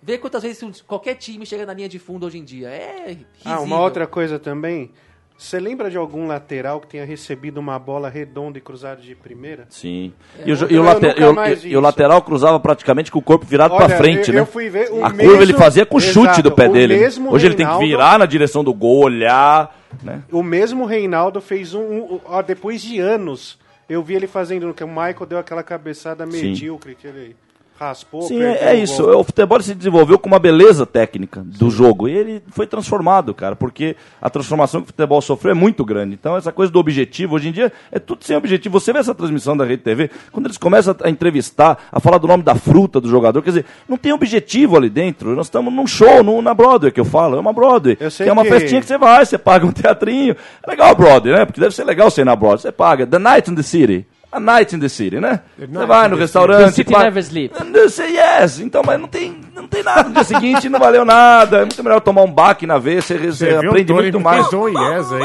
[0.01, 2.67] Vê quantas vezes qualquer time chega na linha de fundo hoje em dia.
[2.67, 3.27] É risível.
[3.45, 4.91] Ah, uma outra coisa também.
[5.37, 9.65] Você lembra de algum lateral que tenha recebido uma bola redonda e cruzada de primeira?
[9.69, 10.13] Sim.
[10.39, 13.19] É, E o, eu e o late- nunca e o- e- lateral cruzava praticamente com
[13.19, 14.39] o corpo virado pra frente, eu- né?
[14.41, 16.69] eu fui ver o a mesmo- curva ele fazia com o chute Exato, do pé
[16.69, 16.95] dele.
[16.95, 17.01] né?
[17.01, 20.21] mesmo Hoje ele tem que Reinaldo- virar na direção do gol, olhar, né?
[20.31, 21.81] O mesmo Reinaldo fez um.
[21.81, 23.57] um- ó, depois de anos,
[23.89, 24.73] eu vi ele fazendo.
[24.73, 27.35] Que o Michael deu aquela cabeçada medíocre que ele
[27.79, 28.21] raspou.
[28.23, 29.03] Sim, é, é isso.
[29.03, 29.19] gol.
[29.19, 32.07] O futebol se desenvolveu com uma beleza técnica do jogo.
[32.07, 36.13] E ele foi transformado, cara, porque a transformação que o futebol sofreu é muito grande.
[36.13, 38.79] Então, essa coisa do objetivo, hoje em dia, é tudo sem objetivo.
[38.79, 42.27] Você vê essa transmissão da Rede TV, quando eles começam a entrevistar, a falar do
[42.27, 45.35] nome da fruta do jogador, quer dizer, não tem objetivo ali dentro.
[45.35, 47.95] Nós estamos num show, num, na Broadway, que eu falo, é uma Broadway.
[47.95, 50.35] Que é uma que- festinha que você vai, você paga um teatrinho.
[50.65, 51.45] É legal a Broadway, né?
[51.45, 52.59] Porque deve ser legal você ir na Broadway.
[52.59, 53.05] Você paga.
[53.05, 54.05] The Night in the City.
[54.33, 55.41] A Night in the City, né?
[55.57, 56.65] Você vai in no restaurante.
[56.65, 57.53] The City Never Sleep.
[57.73, 58.59] eu sei, yes.
[58.59, 60.03] Então, mas não tem, não tem nada.
[60.09, 61.57] No dia seguinte não valeu nada.
[61.57, 64.51] É muito melhor tomar um baque na vez, você, você aprende Tony muito mais.
[64.53, 65.23] um yes aí.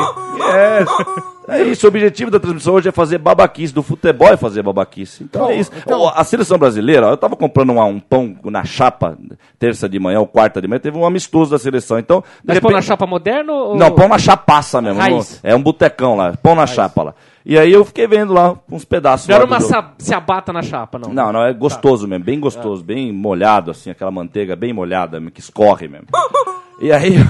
[1.48, 4.62] É, é isso, o objetivo da transmissão hoje é fazer babaquice, do futebol é fazer
[4.62, 5.24] babaquice.
[5.24, 5.70] Então Bom, é isso.
[5.76, 9.16] então- A seleção brasileira, eu tava comprando uma- um pão na chapa,
[9.58, 11.98] terça de manhã ou quarta de manhã, teve um amistoso da seleção.
[11.98, 13.76] Então, Mas pão na repente- chapa moderno ou...
[13.76, 15.00] Não, pão na chapaça mesmo.
[15.00, 15.40] Raiz.
[15.42, 17.14] no- É um botecão lá, pão na chapa lá.
[17.46, 19.26] E aí eu fiquei vendo lá uns pedaços.
[19.26, 19.72] Não era do uma jogo.
[19.72, 21.14] sa- ciabata na chapa, não.
[21.14, 25.40] Não, não, é gostoso mesmo, bem gostoso, bem molhado, assim, aquela manteiga bem molhada, que
[25.40, 26.06] escorre mesmo.
[26.80, 27.14] E aí,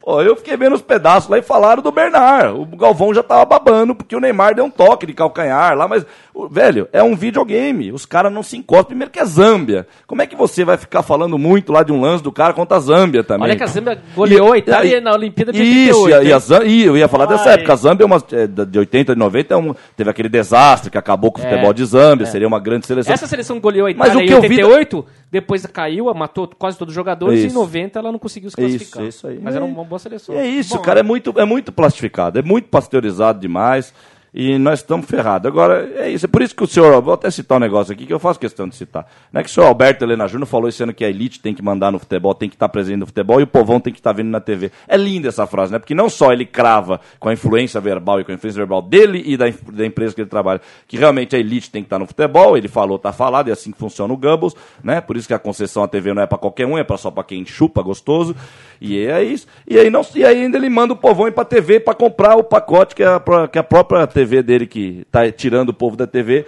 [0.00, 2.58] Pô, eu fiquei vendo os pedaços lá e falaram do Bernard.
[2.58, 6.06] O Galvão já tava babando porque o Neymar deu um toque de calcanhar lá, mas,
[6.50, 7.92] velho, é um videogame.
[7.92, 8.86] Os caras não se encostam.
[8.86, 9.86] Primeiro que é Zâmbia.
[10.06, 12.78] Como é que você vai ficar falando muito lá de um lance do cara contra
[12.78, 13.48] a Zâmbia também?
[13.48, 16.08] Olha que a Zâmbia goleou a Itália e- na Olimpíada de Isso, 88.
[16.08, 16.40] e a, e a hein?
[16.40, 17.54] Zâmbia- e eu ia falar dessa Ai.
[17.56, 17.72] época.
[17.74, 20.96] A Zâmbia é uma, é, de 80 e 90 é um, teve aquele desastre que
[20.96, 22.24] acabou com o É, futebol de Zâmbia.
[22.24, 22.30] é.
[22.30, 23.12] Seria uma grande seleção.
[23.12, 26.48] Essa seleção goleou a Mas Itália o que em eu vi 88, depois caiu, matou
[26.58, 27.54] quase todos os jogadores, e em Isso.
[27.54, 29.04] 90 ela não conseguiu se classificar.
[29.04, 29.38] Isso, isso aí.
[29.40, 30.34] Mas era uma boa seleção.
[30.34, 33.92] E é isso, Bom, cara, é muito, é muito plastificado, é muito pasteurizado demais.
[34.40, 35.48] E nós estamos ferrados.
[35.50, 36.24] Agora, é isso.
[36.26, 37.02] É por isso que o senhor.
[37.02, 39.04] Vou até citar um negócio aqui que eu faço questão de citar.
[39.32, 41.52] Não é que o senhor Alberto Helena Júnior falou esse ano que a elite tem
[41.52, 43.98] que mandar no futebol, tem que estar presente no futebol e o povão tem que
[43.98, 44.70] estar vendo na TV.
[44.86, 45.80] É linda essa frase, né?
[45.80, 49.24] Porque não só ele crava com a influência verbal e com a influência verbal dele
[49.26, 52.06] e da, da empresa que ele trabalha, que realmente a elite tem que estar no
[52.06, 52.56] futebol.
[52.56, 55.00] Ele falou, tá falado, é assim que funciona o Goebbels, né?
[55.00, 57.10] Por isso que a concessão à TV não é para qualquer um, é pra, só
[57.10, 58.36] para quem chupa gostoso.
[58.80, 59.48] E é isso.
[59.66, 62.36] E aí, não, e aí ainda ele manda o povão ir pra TV para comprar
[62.36, 65.96] o pacote que a, pró- que a própria TV dele, que tá tirando o povo
[65.96, 66.46] da TV,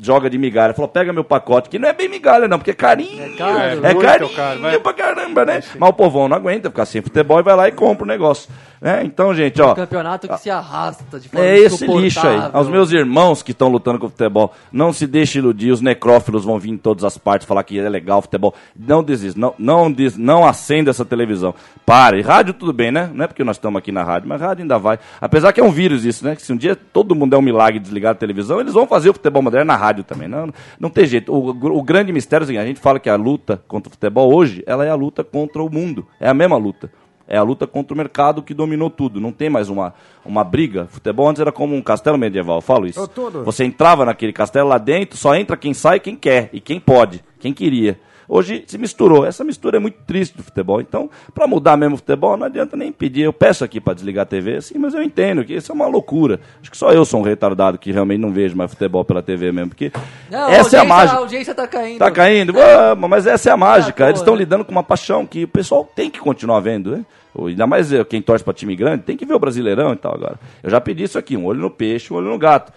[0.00, 0.74] joga de migalha.
[0.74, 3.22] Falou, pega meu pacote, que não é bem migalha, não, porque é carinho.
[3.22, 3.58] É caro.
[3.58, 5.62] É, muito carinho caro, pra caramba, né?
[5.78, 8.50] Mas o povão não aguenta ficar sem futebol e vai lá e compra o negócio.
[8.82, 9.04] Né?
[9.04, 9.70] Então, gente, ó.
[9.70, 12.50] Um campeonato que se arrasta de forma É esse lixo aí.
[12.52, 15.70] Aos meus irmãos que estão lutando com o futebol, não se deixe iludir.
[15.70, 18.52] Os necrófilos vão vir em todas as partes falar que é legal o futebol.
[18.76, 19.38] Não desista.
[19.38, 21.54] Não, não, des, não acenda essa televisão.
[21.86, 22.22] Pare.
[22.22, 23.08] Rádio tudo bem, né?
[23.14, 24.98] Não é porque nós estamos aqui na rádio, mas rádio ainda vai.
[25.20, 26.34] Apesar que é um vírus isso, né?
[26.34, 28.88] Que se um dia todo mundo der um milagre de desligar a televisão, eles vão
[28.88, 30.26] fazer o futebol moderno na rádio também.
[30.26, 31.32] Não, não tem jeito.
[31.32, 34.34] O, o grande mistério é seguinte, a gente fala que a luta contra o futebol
[34.34, 36.04] hoje, ela é a luta contra o mundo.
[36.18, 36.90] É a mesma luta.
[37.32, 39.18] É a luta contra o mercado que dominou tudo.
[39.18, 40.86] Não tem mais uma, uma briga.
[40.90, 43.08] Futebol antes era como um castelo medieval, eu falo isso.
[43.08, 43.42] Toro.
[43.42, 47.24] Você entrava naquele castelo lá dentro, só entra quem sai, quem quer e quem pode,
[47.40, 47.98] quem queria.
[48.28, 49.26] Hoje se misturou.
[49.26, 50.80] Essa mistura é muito triste do futebol.
[50.80, 53.22] Então, para mudar mesmo o futebol, não adianta nem pedir.
[53.22, 55.86] Eu peço aqui para desligar a TV, sim, mas eu entendo que isso é uma
[55.86, 56.38] loucura.
[56.60, 59.52] Acho que só eu sou um retardado que realmente não vejo mais futebol pela TV
[59.52, 59.90] mesmo, porque
[60.30, 61.16] Não, essa é a mágica.
[61.18, 61.98] A audiência tá caindo.
[61.98, 62.52] Tá caindo?
[62.52, 64.04] Vamos, mas essa é a mágica.
[64.06, 67.04] Ah, Eles estão lidando com uma paixão que o pessoal tem que continuar vendo, né?
[67.38, 70.38] Ainda mais quem torce para time grande, tem que ver o Brasileirão e tal agora.
[70.62, 72.72] Eu já pedi isso aqui, um olho no peixe, um olho no gato.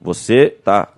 [0.00, 0.88] Você tá,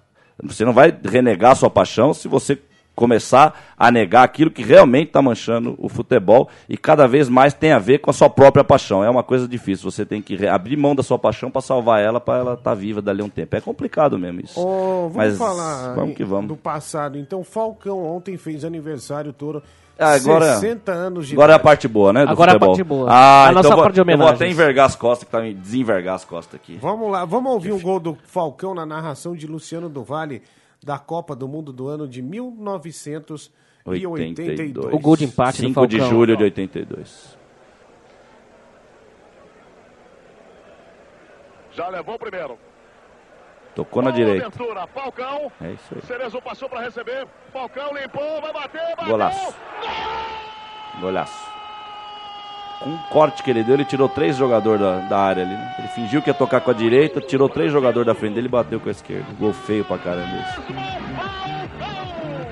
[0.43, 2.59] você não vai renegar a sua paixão se você
[2.97, 7.71] começar a negar aquilo que realmente está manchando o futebol e cada vez mais tem
[7.71, 9.05] a ver com a sua própria paixão.
[9.05, 9.89] É uma coisa difícil.
[9.91, 13.03] Você tem que abrir mão da sua paixão para salvar ela, para ela estar viva
[13.03, 13.55] dali a um tempo.
[13.55, 14.59] É complicado mesmo isso.
[14.59, 16.49] Ô, vamos Mas falar vamos que vamos.
[16.49, 17.19] do passado.
[17.19, 19.63] Então, Falcão ontem fez aniversário todo.
[19.63, 22.25] Ah, agora, 60 anos de agora é a parte boa, né?
[22.27, 22.77] Do Agora é a futebol.
[22.77, 23.11] parte boa.
[23.11, 25.41] Ah, A então nossa vou, parte de eu vou até envergar as costas, que tá
[25.41, 26.77] me desenvergar as costas aqui.
[26.81, 30.43] Vamos lá, vamos ouvir um gol do Falcão na narração de Luciano do Vale
[30.85, 34.93] da Copa do Mundo do ano de 1982.
[34.93, 36.17] O gol de empate do 5 de Falcão.
[36.17, 37.37] julho de 82.
[41.73, 42.57] Já levou o primeiro.
[43.77, 44.47] Tocou na direita.
[44.47, 45.53] Abertura, Falcão.
[45.63, 46.01] É isso aí.
[46.07, 47.27] Cerezo passou para receber.
[47.53, 49.07] Falcão limpou, vai bater, bateu.
[49.07, 49.55] Golaço.
[51.01, 51.47] Golaço.
[52.81, 55.53] Com um corte que ele deu, ele tirou três jogadores da, da área ali.
[55.55, 55.75] né?
[55.79, 58.51] Ele fingiu que ia tocar com a direita, tirou três jogadores da frente dele e
[58.51, 59.27] bateu com a esquerda.
[59.39, 60.61] Gol feio pra caramba esse.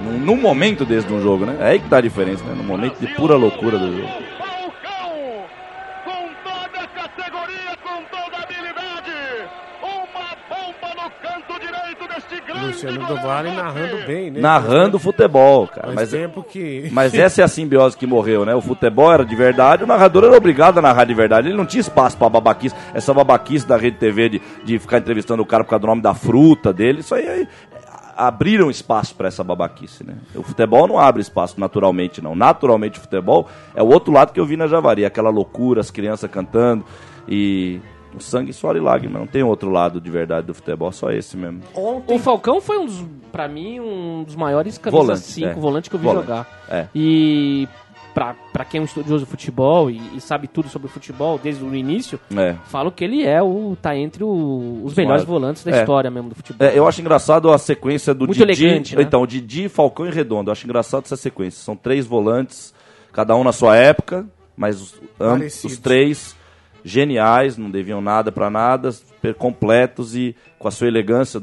[0.02, 1.56] Num, num momento desse de um jogo, né?
[1.60, 2.54] É aí que tá a diferença, né?
[2.54, 4.08] No momento de pura loucura do jogo.
[4.38, 5.44] Falcão,
[6.04, 9.12] com toda a categoria, com toda a habilidade.
[9.82, 14.40] Uma bomba no canto direito deste grande Luciano do Vale narrando bem, né?
[14.40, 15.92] Narrando futebol, cara.
[15.94, 16.88] Mas, tempo que.
[16.92, 18.54] mas essa é a simbiose que morreu, né?
[18.54, 21.48] O futebol era de verdade, o narrador era obrigado a narrar de verdade.
[21.48, 22.74] Ele não tinha espaço pra babaquice.
[22.92, 26.02] Essa babaquice da Rede TV de, de ficar entrevistando o cara por causa do nome
[26.02, 27.00] da fruta dele.
[27.00, 27.48] Isso aí, aí
[28.16, 30.16] abriram espaço pra essa babaquice, né?
[30.34, 32.34] O futebol não abre espaço naturalmente, não.
[32.34, 35.04] Naturalmente o futebol é o outro lado que eu vi na Javari.
[35.04, 36.84] Aquela loucura, as crianças cantando
[37.28, 37.80] e...
[38.16, 39.18] O sangue, suor e lágrima.
[39.18, 41.60] Não tem outro lado de verdade do futebol, só esse mesmo.
[41.74, 45.54] O Falcão foi um dos, pra mim, um dos maiores camisas Volante, 5 é.
[45.54, 46.64] volantes que eu vi Volante, jogar.
[46.70, 46.86] é.
[46.94, 47.66] E
[48.14, 51.64] pra, pra quem é um estudioso de futebol e, e sabe tudo sobre futebol desde
[51.64, 52.54] o início, É.
[52.66, 53.76] falo que ele é o.
[53.82, 55.24] tá entre o- os melhores maiores.
[55.24, 55.80] volantes da É.
[55.80, 56.64] história mesmo do futebol.
[56.68, 58.64] É, eu acho engraçado a sequência do Muito Didi.
[58.64, 59.02] elegante, né?
[59.02, 60.48] Então, Didi, Falcão e Redondo.
[60.50, 61.60] Eu acho engraçado essa sequência.
[61.64, 62.72] São três volantes,
[63.12, 64.24] cada um na sua época,
[64.56, 66.36] mas os, ambos, os três
[66.84, 71.42] geniais, não deviam nada pra nada, super completos e com a sua elegância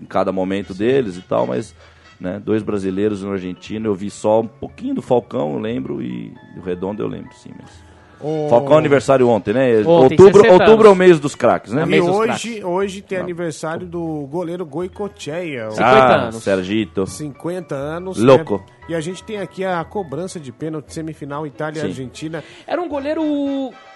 [0.00, 1.74] em cada momento deles e tal, mas
[2.18, 3.88] né, dois brasileiros e um argentino.
[3.88, 7.50] Eu vi só um pouquinho do Falcão, eu lembro, e do Redondo eu lembro, sim.
[7.58, 7.90] Mas...
[8.20, 9.78] O- Falcão é aniversário ontem, né?
[9.78, 11.84] Ontem, outubro 60 outubro é o mês dos craques, né?
[11.84, 15.70] E Mês dos hoje, hoje tem aniversário do goleiro Goicocheia.
[15.70, 16.42] 50 ah, anos.
[16.42, 17.06] Sergito.
[17.06, 18.18] 50 anos.
[18.18, 18.58] Louco.
[18.58, 18.64] né?
[18.90, 21.88] E a gente tem aqui a cobrança de pênalti semifinal Itália e Sim.
[21.88, 22.44] Argentina.
[22.66, 23.22] Era um goleiro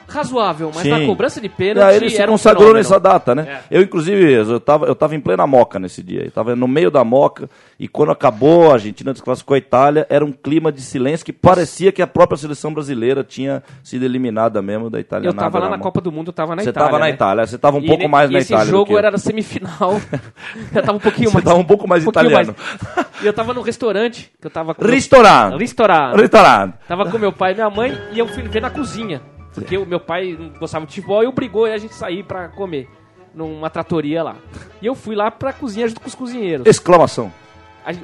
[0.07, 0.91] razoável, mas Sim.
[0.91, 2.79] na cobrança de pênalti aí ele se um consagrou fenômeno.
[2.85, 3.61] nessa data, né?
[3.71, 3.79] É.
[3.79, 6.25] Eu, inclusive, eu tava, eu tava em plena moca nesse dia.
[6.25, 7.49] Eu tava no meio da moca
[7.79, 11.91] e quando acabou, a Argentina desclassificou a Itália, era um clima de silêncio que parecia
[11.93, 15.29] que a própria seleção brasileira tinha sido eliminada mesmo da Itália.
[15.29, 16.89] Eu tava lá na Copa do Mundo, eu tava na Você Itália.
[16.89, 17.11] tava na né?
[17.13, 18.67] Itália, você tava um E pouco ele- mais na esse Itália.
[18.67, 20.01] do jogo era na semifinal.
[20.75, 21.45] eu tava um pouquinho Você mais.
[21.45, 22.55] tava um pouco mais pouquinho italiano.
[22.97, 23.07] mais.
[23.23, 25.59] E eu tava no restaurante, que eu tava com Restaurante.
[25.59, 26.21] Restaurante.
[26.21, 26.75] Restaurante.
[26.87, 29.21] Tava com meu pai e minha mãe e eu fui ver na cozinha.
[29.55, 32.89] Porque o meu pai gostava de futebol e obrigou a gente a sair pra comer.
[33.35, 34.37] Numa tratoria lá.
[34.81, 36.67] E eu fui lá pra cozinha junto com os cozinheiros.
[36.67, 37.33] Exclamação.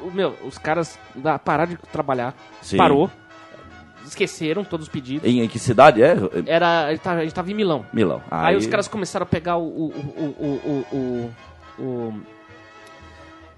[0.02, 2.34] O meu, os caras da, pararam de trabalhar.
[2.60, 2.76] Sim.
[2.76, 3.10] Parou.
[4.04, 5.28] Esqueceram todos os pedidos.
[5.28, 6.16] Em, em que cidade é?
[6.46, 7.86] Era, a gente tava- a gente tava em Milão.
[7.92, 8.20] Milão.
[8.30, 11.32] Aí, os caras começaram a pegar o, o, o, o, o,
[11.78, 12.20] o, o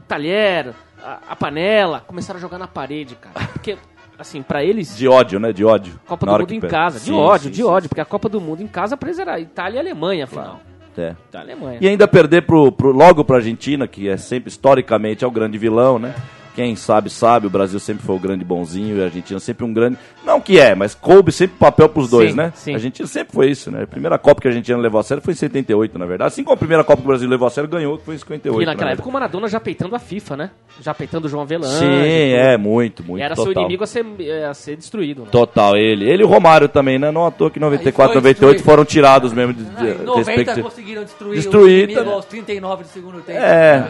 [0.07, 3.47] talher, a, a panela, começaram a jogar na parede, cara.
[3.49, 3.79] Porque,
[4.23, 5.53] assim, pra eles, De ódio, né?
[5.53, 6.01] De ódio.
[6.07, 6.99] Copa do Mundo em casa.
[6.99, 7.63] De Sim, ódio, sim, de sim.
[7.63, 7.89] ódio.
[7.89, 10.61] Porque a Copa do Mundo em casa, pra eles era Itália e Alemanha, afinal.
[10.97, 11.15] É.
[11.29, 11.79] Itália e Alemanha.
[11.81, 15.57] E ainda perder pro, pro, logo pra Argentina, que é sempre, historicamente, é o grande
[15.59, 16.15] vilão, né?
[16.55, 19.73] Quem sabe, sabe, o Brasil sempre foi o grande bonzinho e a Argentina sempre um
[19.73, 19.97] grande.
[20.23, 22.53] Não que é, mas coube sempre papel pros dois, Sim, né?
[22.55, 22.73] sim.
[22.73, 23.85] A Argentina sempre foi isso, né?
[23.85, 26.29] A primeira Copa que a Argentina levou a sério foi em 78, na verdade.
[26.29, 28.19] Assim como a primeira Copa que o Brasil levou a sério ganhou, que foi em
[28.19, 28.63] 58.
[28.63, 30.51] E naquela na época o Maradona já peitando a FIFA, né?
[30.81, 31.79] Já peitando o João Avelange.
[31.79, 31.87] Sim,
[32.35, 33.21] é, muito, muito.
[33.21, 33.53] E era total.
[33.55, 35.23] seu inimigo a ser, é, a ser destruído.
[35.23, 35.29] Né?
[35.33, 36.09] Total, ele.
[36.09, 37.11] Ele e o Romário também, né?
[37.11, 38.65] Não à toa que 94, Aí foi 98 destruído.
[38.71, 42.83] foram tirados mesmo de, Ah, em 90 respectivo- conseguiram destruir, Destruir, o inimigo aos 39
[42.85, 43.39] do segundo tempo.
[43.39, 43.85] É,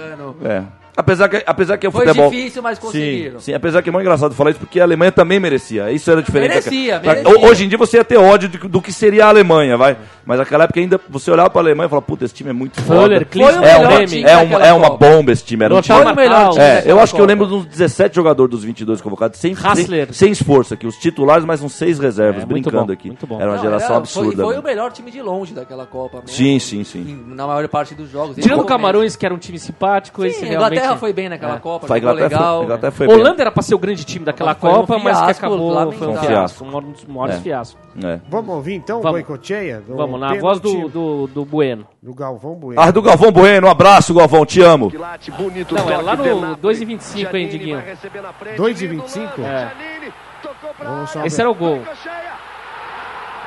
[0.45, 0.63] é.
[0.95, 2.31] Apesar que, apesar que o Foi futebol...
[2.31, 3.41] difícil, mas conseguiram.
[3.41, 5.91] Sim, sim, apesar que é muito engraçado falar isso, porque a Alemanha também merecia.
[5.91, 6.51] Isso era diferente.
[6.51, 7.49] Merecia, daquela- merecia.
[7.51, 9.97] Hoje em dia você ia ter ódio de- do que seria a Alemanha, vai.
[10.27, 12.79] Mas naquela época ainda você olhava pra Alemanha e falava, puta, esse time é muito
[12.83, 13.25] Fuller, foda.
[13.25, 15.65] Klinsmann, é, melhor uma, time é, uma, é uma bomba esse time.
[15.65, 15.99] Era um time...
[16.03, 19.01] Foi o melhor time É, eu acho que eu lembro dos 17 jogadores dos 22
[19.01, 20.13] convocados, sem, sem, Hassler.
[20.13, 20.87] sem esforço aqui.
[20.87, 23.09] Os titulares, mais uns seis reservas, É, muito brincando bom, aqui.
[23.09, 23.41] muito bom.
[23.41, 24.37] Era uma Não, geração era- absurda.
[24.37, 24.61] Foi, foi né?
[24.61, 26.19] o melhor time de longe daquela Copa.
[26.19, 26.29] mesmo.
[26.37, 27.01] Sim, sim, sim.
[27.01, 28.37] Em- na maior parte dos jogos.
[28.37, 30.82] Tirando o Camarões, que era um time simpático, esse realmente...
[30.83, 31.59] Inglaterra foi bem naquela É.
[31.59, 32.67] Copa, Foi, Inglaterra legal.
[32.81, 33.17] foi, foi bem.
[33.17, 35.47] Holanda era pra ser o grande time daquela Mas foi um Copa, mas que fiasco
[35.47, 37.41] acabou, foi um fiasco, um dos maiores É.
[37.41, 37.83] fiascos.
[38.05, 38.21] É.
[38.29, 41.87] Vamos ouvir então o do Vamos, na voz do, do, do Bueno.
[42.03, 42.81] do Galvão Bueno.
[42.81, 44.91] Ah, do Galvão Bueno, um abraço, Galvão, te amo.
[45.37, 46.69] Bonito Não, é lá no Bernardo.
[46.69, 47.77] 2,25, hein, Diguinho?
[47.79, 49.37] vai receber na frente, 2,25?
[49.37, 50.13] lindo
[50.85, 51.27] lance, É.
[51.27, 51.81] Esse era o gol.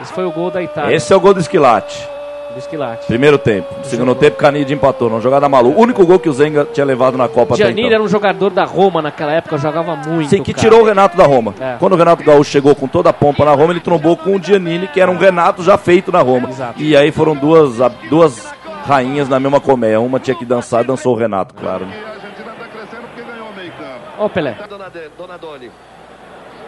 [0.01, 2.07] Esse foi o gol da Itália, Esse é o gol do Esquilate.
[2.55, 3.05] Do Esquilate.
[3.05, 3.67] Primeiro tempo.
[3.77, 5.09] No segundo tempo, Canide empatou.
[5.09, 5.77] Não jogada maluca.
[5.77, 7.95] O único gol que o Zenga tinha levado na Copa até Giannini então.
[7.95, 10.63] era um jogador da Roma naquela época, jogava muito, Sim, que cara.
[10.63, 11.53] tirou o Renato da Roma.
[11.59, 11.75] É.
[11.77, 14.41] Quando o Renato Gaúcho chegou com toda a pompa na Roma, ele trombou com o
[14.41, 16.49] Giannini, que era um Renato já feito na Roma.
[16.49, 16.81] Exato.
[16.81, 17.77] E aí foram duas,
[18.09, 18.47] duas
[18.85, 19.99] rainhas na mesma colmeia.
[19.99, 21.85] Uma tinha que dançar, dançou o Renato, claro.
[21.85, 21.93] né?
[22.05, 23.99] A Argentina crescendo porque ganhou o meio campo.
[24.17, 24.55] Ó o Pelé.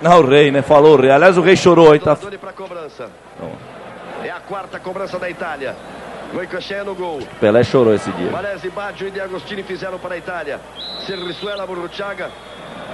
[0.01, 0.61] Não, o rei, né?
[0.61, 1.11] Falou o rei.
[1.11, 1.99] Aliás, o rei chorou, hein?
[1.99, 2.13] Tá...
[2.13, 3.09] Donadoni pra cobrança.
[4.23, 5.75] É a quarta cobrança da Itália.
[6.33, 7.19] Goicoechea no gol.
[7.39, 8.29] Pelé chorou esse dia.
[8.31, 10.59] Varese, Baggio e De Agostini fizeram para a Itália.
[11.05, 12.29] Serrisuela, Burruchaga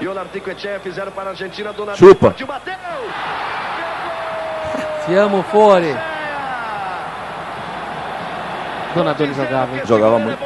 [0.01, 1.71] e o Narticoechea fizeram para a Argentina.
[1.73, 2.27] Donadoni Chupa.
[2.27, 2.73] partiu, bateu!
[5.05, 5.95] Te amo, Fore.
[8.95, 9.81] Donadoni jogava, hein?
[9.85, 10.39] Jogava muito.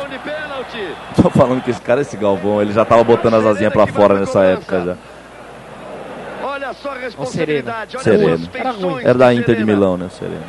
[1.22, 4.20] Tô falando que esse cara, esse Galvão, ele já tava botando as asinhas pra fora
[4.20, 4.96] nessa época já.
[6.44, 7.98] Olha só a responsabilidade.
[7.98, 8.34] Olha Sereno.
[8.34, 9.74] as Era feições Era da Inter de Serena.
[9.74, 10.42] Milão, né, Sereno?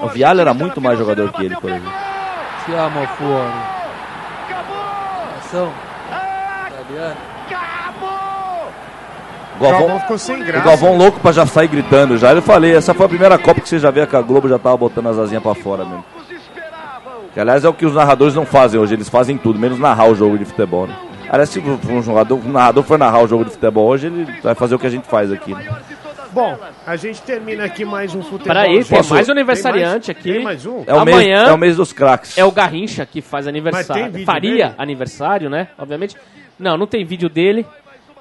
[0.00, 1.90] O Vialli era muito mais jogador que ele, por exemplo.
[1.90, 2.18] pegou!
[2.66, 3.52] Te amo, Fore.
[4.44, 4.78] Acabou!
[5.38, 5.72] Ação.
[6.68, 7.16] Italiano.
[7.46, 7.78] Acabou!
[9.58, 10.64] O Galvão sem o graça.
[10.64, 12.32] Galvão louco pra já sair gritando já.
[12.32, 14.58] Eu falei, essa foi a primeira Copa que você já vê que a Globo já
[14.58, 16.04] tava botando as asinhas pra fora mesmo.
[17.32, 20.06] Que aliás é o que os narradores não fazem hoje, eles fazem tudo, menos narrar
[20.08, 20.96] o jogo de futebol, né?
[21.30, 24.54] Aliás, se um, jogador, um narrador for narrar o jogo de futebol hoje, ele vai
[24.54, 25.54] fazer o que a gente faz aqui.
[25.54, 25.66] Né?
[26.32, 26.56] Bom,
[26.86, 28.46] a gente termina aqui mais um futebol.
[28.54, 30.42] Peraí, tem Posso- mais um aniversariante Tem aqui.
[30.44, 30.84] mais um?
[30.86, 32.36] É o, mês, Amanhã é o mês dos craques.
[32.36, 34.02] É o Garrincha que faz Mas aniversário.
[34.04, 34.74] tem vídeo Faria dele?
[34.78, 35.68] aniversário, né?
[35.78, 36.16] Obviamente.
[36.58, 37.64] Não, não tem vídeo dele,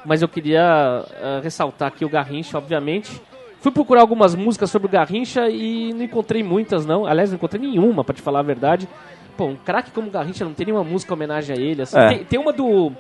[0.06, 3.22] mas eu queria ah, ressaltar aqui o Garrincha, obviamente.
[3.60, 7.06] Fui procurar algumas músicas sobre o Garrincha e não encontrei muitas, não.
[7.06, 8.88] Aliás, não encontrei nenhuma, pra te falar a verdade.
[9.36, 11.82] Pô, um craque como o Garrincha não tem nenhuma música em homenagem a ele.
[11.82, 11.98] assim.
[11.98, 12.08] É.
[12.10, 12.92] Tem, tem uma do.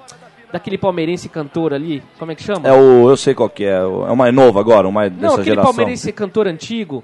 [0.52, 2.68] Daquele palmeirense cantor ali, como é que chama?
[2.68, 3.10] É o.
[3.10, 3.84] Eu sei qual que é.
[3.84, 5.74] o- É uma nova agora, uma não, dessa aquele geração.
[5.74, 7.04] palmeirense cantor antigo,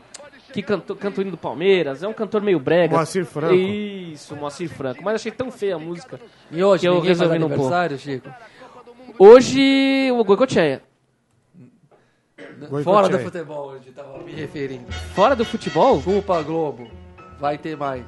[0.53, 2.95] que cantou, cantou hino do Palmeiras, é um cantor meio brega.
[2.95, 3.53] Moacir Franco.
[3.53, 5.03] Isso, Moacir Franco.
[5.03, 6.21] Mas achei tão feia a música.
[6.49, 7.97] E hoje, Que eu resolvi não pôr.
[7.97, 8.29] Chico?
[9.19, 10.23] Hoje, o.
[10.23, 10.81] Goicoechea.
[12.83, 14.91] Fora do futebol, hoje, tava me referindo.
[15.13, 16.87] Fora do futebol, Chupa Globo.
[17.39, 18.05] Vai ter mais.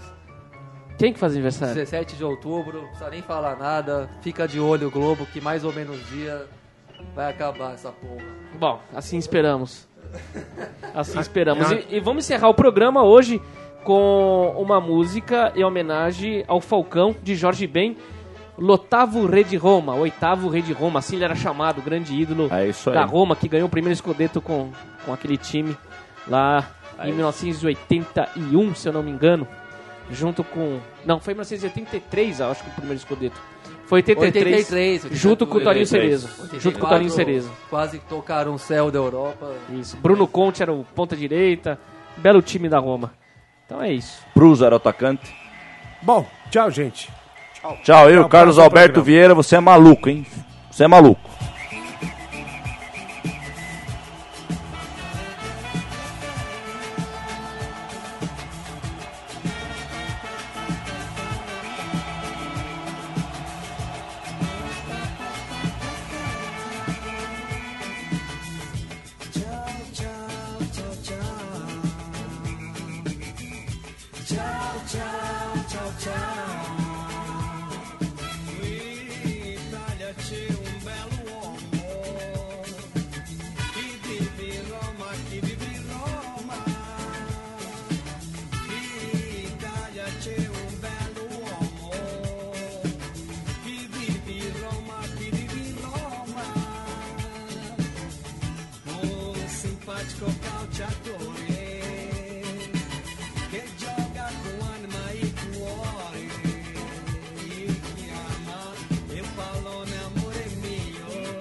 [0.98, 1.76] Quem que faz aniversário?
[1.76, 4.10] 17 de outubro, não precisa nem falar nada.
[4.22, 6.46] Fica de olho, Globo, que mais ou menos dia
[7.14, 8.24] vai acabar essa porra.
[8.60, 9.88] Bom, assim esperamos.
[10.94, 11.70] Assim esperamos.
[11.72, 13.42] E, e vamos encerrar o programa hoje
[13.84, 17.98] com uma música em homenagem ao Falcão de Jorge Ben,
[18.58, 22.50] L'Ottavo Re de Roma, oitavo Rei de Roma, assim ele era chamado, o grande ídolo
[22.50, 24.72] É da Roma, que ganhou o primeiro escudeto com,
[25.06, 25.78] com aquele time
[26.28, 26.66] lá
[26.98, 29.46] É em 1981, se eu não me engano,
[30.10, 30.80] junto com...
[31.06, 33.40] Não, foi em 1983, eu acho que o primeiro escudeto.
[33.86, 36.22] Foi 83, 83, junto com o Toninho 83.
[36.22, 36.60] Cerezo.
[36.60, 37.52] Junto com o Toninho Cerezo.
[37.70, 39.52] Quase tocaram o céu da Europa.
[39.70, 39.96] Isso.
[39.98, 41.80] Bruno Conte era o ponta direita.
[42.18, 43.14] Belo time da Roma.
[43.66, 44.24] Então é isso.
[44.34, 45.36] Prusa era o atacante.
[46.02, 47.12] Bom, tchau, gente.
[47.84, 49.02] Tchau, eu, Tchau, Carlos Alberto.
[49.02, 50.26] Vieira, você é maluco, hein?
[50.72, 51.30] Você é maluco.